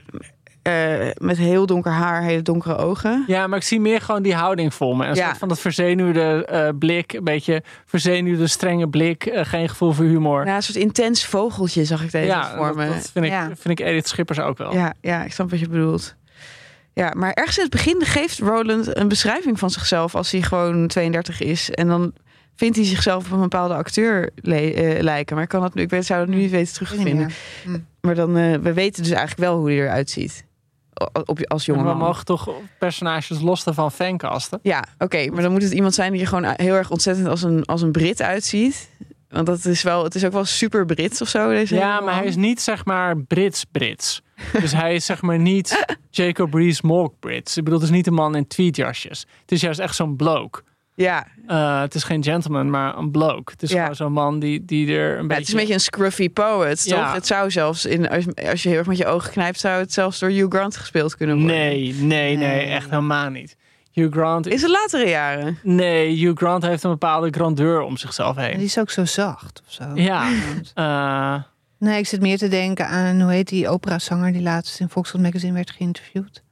[0.62, 0.74] eh,
[1.18, 3.24] met heel donker haar, hele donkere ogen.
[3.28, 5.06] Ja, maar ik zie meer gewoon die houding voor me.
[5.06, 5.26] Een Ja.
[5.26, 7.14] soort van dat verzenuwde eh, blik.
[7.14, 9.26] Een beetje verzenuwde, strenge blik.
[9.26, 10.46] eh, geen gevoel voor humor.
[10.46, 12.88] Ja, een soort intens vogeltje zag ik deze ja, voor dat, me.
[12.88, 13.46] dat vind, ik, Ja.
[13.60, 14.74] vind ik Edith Schippers ook wel.
[14.74, 16.16] Ja, ja, ik snap wat je bedoelt.
[16.98, 20.88] Ja, maar ergens in het begin geeft Roland een beschrijving van zichzelf als hij gewoon
[20.88, 21.70] 32 is.
[21.72, 22.14] En dan
[22.56, 25.36] vindt hij zichzelf op een bepaalde acteur le- eh, lijken.
[25.36, 27.06] Maar ik, kan dat, nu- ik weet, zou dat nu niet weten Ik weet niet
[27.16, 27.32] terugvinden.
[27.66, 27.82] meer.
[28.02, 30.46] Maar dan, eh, we weten dus eigenlijk wel hoe hij eruit ziet.
[31.26, 34.60] Op, als En we mogen toch personages los van fancasten.
[34.62, 35.30] Ja, oké.
[35.32, 37.82] maar dan moet het iemand zijn die er gewoon heel erg ontzettend als een, als
[37.82, 38.90] een Brit uitziet.
[39.30, 41.50] Want dat is wel, het is ook wel super Brits of zo.
[41.50, 44.22] Deze Ja, maar hij is niet zeg maar Brits-Brits.
[44.60, 47.58] Dus hij is zeg maar niet Jacob Rees-Mogg Brits.
[47.58, 49.26] Ik bedoel, het is niet een man in tweetjasjes.
[49.42, 50.62] Het is juist echt zo'n bloke.
[50.96, 53.52] Ja, Eh, het is geen gentleman, maar een bloke.
[53.52, 53.80] Het is Ja.
[53.82, 55.34] gewoon zo'n man die, die er een ja, beetje...
[55.36, 57.04] het is een beetje een scruffy poet, Ja.
[57.04, 57.14] toch?
[57.14, 59.94] Het zou zelfs, in, als, als je heel erg met je ogen knijpt, zou het
[59.94, 61.56] zelfs door Hugh Grant gespeeld kunnen worden.
[61.56, 62.66] Nee, nee, nee, Nee.
[62.66, 63.56] echt helemaal niet.
[63.92, 64.48] Hugh Grant...
[64.48, 65.60] Is het latere jaren?
[65.64, 68.64] Nee, Hugh Grant heeft een bepaalde grandeur om zichzelf En die heen.
[68.66, 69.84] is ook zo zacht of zo.
[69.96, 70.30] Ja.
[70.74, 71.36] Eh,
[71.80, 75.26] Nee, ik zit meer te denken aan, hoe heet die operazanger die laatst in Volkswagen
[75.26, 76.44] Magazine werd geïnterviewd?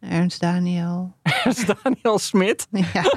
[0.00, 1.14] Ernst Daniel.
[1.22, 2.66] er is Daniel Smit.
[2.92, 3.02] Ja,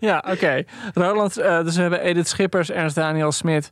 [0.00, 0.64] Ja, oké.
[0.94, 3.70] Roland, eh, dus we hebben Edith Schippers, Ernst Daniel Smit.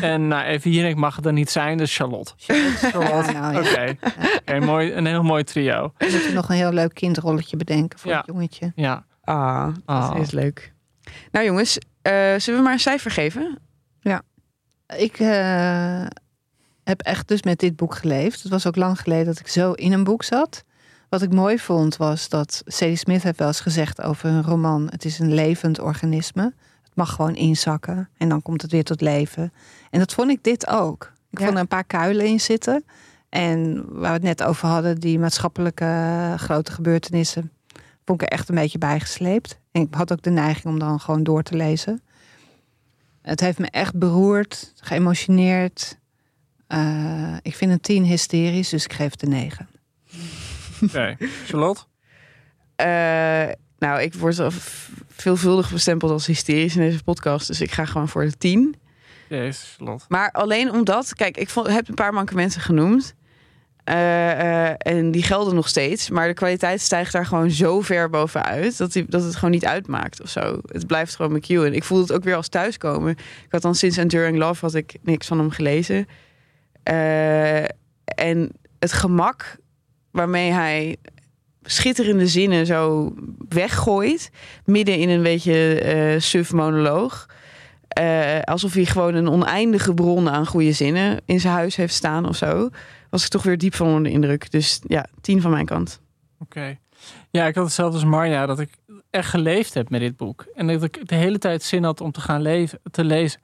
[0.00, 2.32] en nou, even Jinek mag het er niet zijn, dus Charlotte.
[2.36, 3.70] Charlotte, Ja, nou ja.
[3.70, 3.96] oké.
[4.38, 5.92] Oké, mooi, een heel mooi trio.
[5.98, 8.16] we moeten nog een heel leuk kindrolletje bedenken voor Ja.
[8.16, 8.72] het jongetje.
[8.74, 9.04] Ja.
[9.24, 10.18] Ah, dat Ah.
[10.18, 10.72] is leuk.
[11.32, 13.58] Nou jongens, eh, zullen we maar een cijfer geven?
[14.96, 16.06] Ik eh,
[16.84, 18.42] heb echt dus met dit boek geleefd.
[18.42, 20.64] Het was ook lang geleden dat ik zo in een boek zat.
[21.08, 24.86] Wat ik mooi vond was dat Sadie Smith heeft wel eens gezegd over een roman:
[24.90, 26.42] het is een levend organisme.
[26.82, 29.52] Het mag gewoon inzakken en dan komt het weer tot leven.
[29.90, 31.12] En dat vond ik dit ook.
[31.30, 31.44] Ik Ja.
[31.44, 32.84] vond er een paar kuilen in zitten.
[33.28, 37.52] En waar we het net over hadden, die maatschappelijke eh, grote gebeurtenissen,
[38.04, 39.58] vond ik er echt een beetje bijgesleept.
[39.72, 42.02] En ik had ook de neiging om dan gewoon door te lezen.
[43.28, 45.98] Het heeft me echt beroerd, geëmotioneerd.
[46.66, 49.68] Eh, ik vind een tien hysterisch, dus ik geef het een negen.
[50.82, 51.16] Oké.
[51.46, 51.82] Charlotte?
[52.76, 54.50] Eh, nou, ik word al
[55.08, 57.46] veelvuldig bestempeld als hysterisch in deze podcast.
[57.46, 58.74] Dus ik ga gewoon voor de 10.
[59.28, 60.04] Jezus, Charlotte.
[60.08, 63.14] Maar alleen omdat, kijk, ik vond, heb een paar mankementen genoemd.
[63.88, 66.10] Eh, eh, en die gelden nog steeds.
[66.10, 68.78] Maar de kwaliteit stijgt daar gewoon zo ver bovenuit.
[68.78, 70.60] Dat, dat het gewoon niet uitmaakt of zo.
[70.66, 71.74] Het blijft gewoon McEwen.
[71.74, 73.10] Ik voel het ook weer als thuiskomen.
[73.10, 76.06] Ik had dan sinds Enduring Love had ik niks van hem gelezen.
[76.82, 77.62] Eh,
[78.04, 79.56] en het gemak
[80.10, 80.96] waarmee hij
[81.62, 83.14] schitterende zinnen zo
[83.48, 84.30] weggooit.
[84.64, 87.26] Midden in een beetje suf monoloog.
[88.44, 92.36] Alsof hij gewoon een oneindige bron aan goede zinnen in zijn huis heeft staan of
[92.36, 92.70] zo.
[93.10, 94.50] Was ik toch weer diep van onder de indruk.
[94.50, 96.00] Dus ja, tien van mijn kant.
[96.38, 96.78] Oké.
[97.30, 98.70] Ja, ik had hetzelfde als Marja, dat ik
[99.10, 100.46] echt geleefd heb met dit boek.
[100.54, 103.40] En dat ik de hele tijd zin had om te gaan leven, te lezen.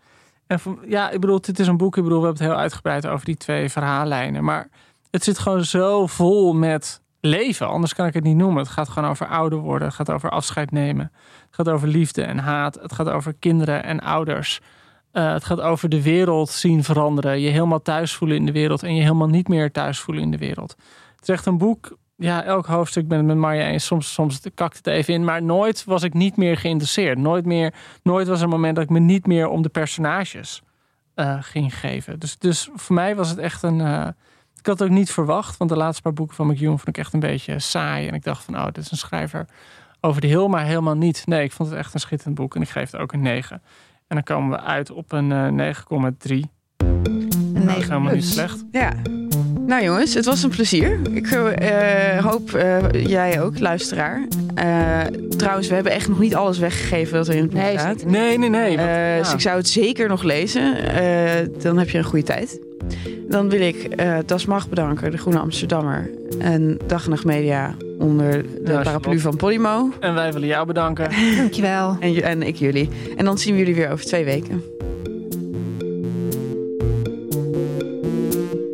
[0.46, 1.96] En ja, ik bedoel, dit is een boek.
[1.96, 4.44] Ik bedoel, we hebben het heel uitgebreid over die twee verhaallijnen.
[4.44, 4.68] Maar
[5.10, 7.68] het zit gewoon zo vol met leven.
[7.68, 8.62] Anders kan ik het niet noemen.
[8.62, 9.88] Het gaat gewoon over ouder worden.
[9.88, 11.12] Het gaat over afscheid nemen.
[11.46, 12.74] Het gaat over liefde en haat.
[12.74, 14.60] Het gaat over kinderen en ouders.
[15.14, 17.40] Uh, het gaat over de wereld zien veranderen.
[17.40, 18.82] Je helemaal thuis voelen in de wereld.
[18.82, 20.76] En je helemaal niet meer thuis voelen in de wereld.
[21.14, 21.96] Het is echt een boek.
[22.16, 23.84] Ja, elk hoofdstuk ben ik met Marja eens.
[23.84, 25.24] Soms, soms kakt het even in.
[25.24, 27.18] Maar nooit was ik niet meer geïnteresseerd.
[27.18, 30.62] Nooit, meer, nooit was er een moment dat ik me niet meer om de personages
[31.16, 32.18] uh, ging geven.
[32.18, 33.78] Dus, dus voor mij was het echt een.
[33.78, 34.06] Uh,
[34.58, 36.98] ik had het ook niet verwacht, want de laatste paar boeken van McEwan vond ik
[36.98, 38.08] echt een beetje saai.
[38.08, 39.46] En ik dacht van, oh, dit is een schrijver
[40.00, 41.26] over de heel, maar helemaal niet.
[41.26, 43.62] Nee, ik vond het echt een schitterend boek en ik geef het ook een 9.
[44.06, 46.54] En dan komen we uit op een uh, 9,3.
[46.76, 48.64] Een nou, helemaal niet slecht.
[48.70, 48.92] Ja.
[49.66, 51.00] Nou jongens, het was een plezier.
[51.12, 54.26] Ik uh, hoop uh, jij ook, luisteraar.
[54.58, 55.00] Uh,
[55.36, 58.04] trouwens, we hebben echt nog niet alles weggegeven wat er in het boek nee, staat.
[58.04, 58.76] Nee, nee, nee.
[58.76, 59.18] Want, ja.
[59.18, 60.74] Dus ik zou het zeker nog lezen.
[61.62, 62.60] dan heb je een goede tijd.
[63.28, 66.10] Dan wil ik Das Mag bedanken, de Groene Amsterdammer.
[66.38, 69.90] En Dag en Nacht Media onder de ja, paraplu van Podimo.
[70.00, 71.10] En wij willen jou bedanken.
[71.36, 71.96] Dankjewel.
[72.00, 72.88] En, en ik jullie.
[73.16, 74.62] En dan zien we jullie weer over twee weken.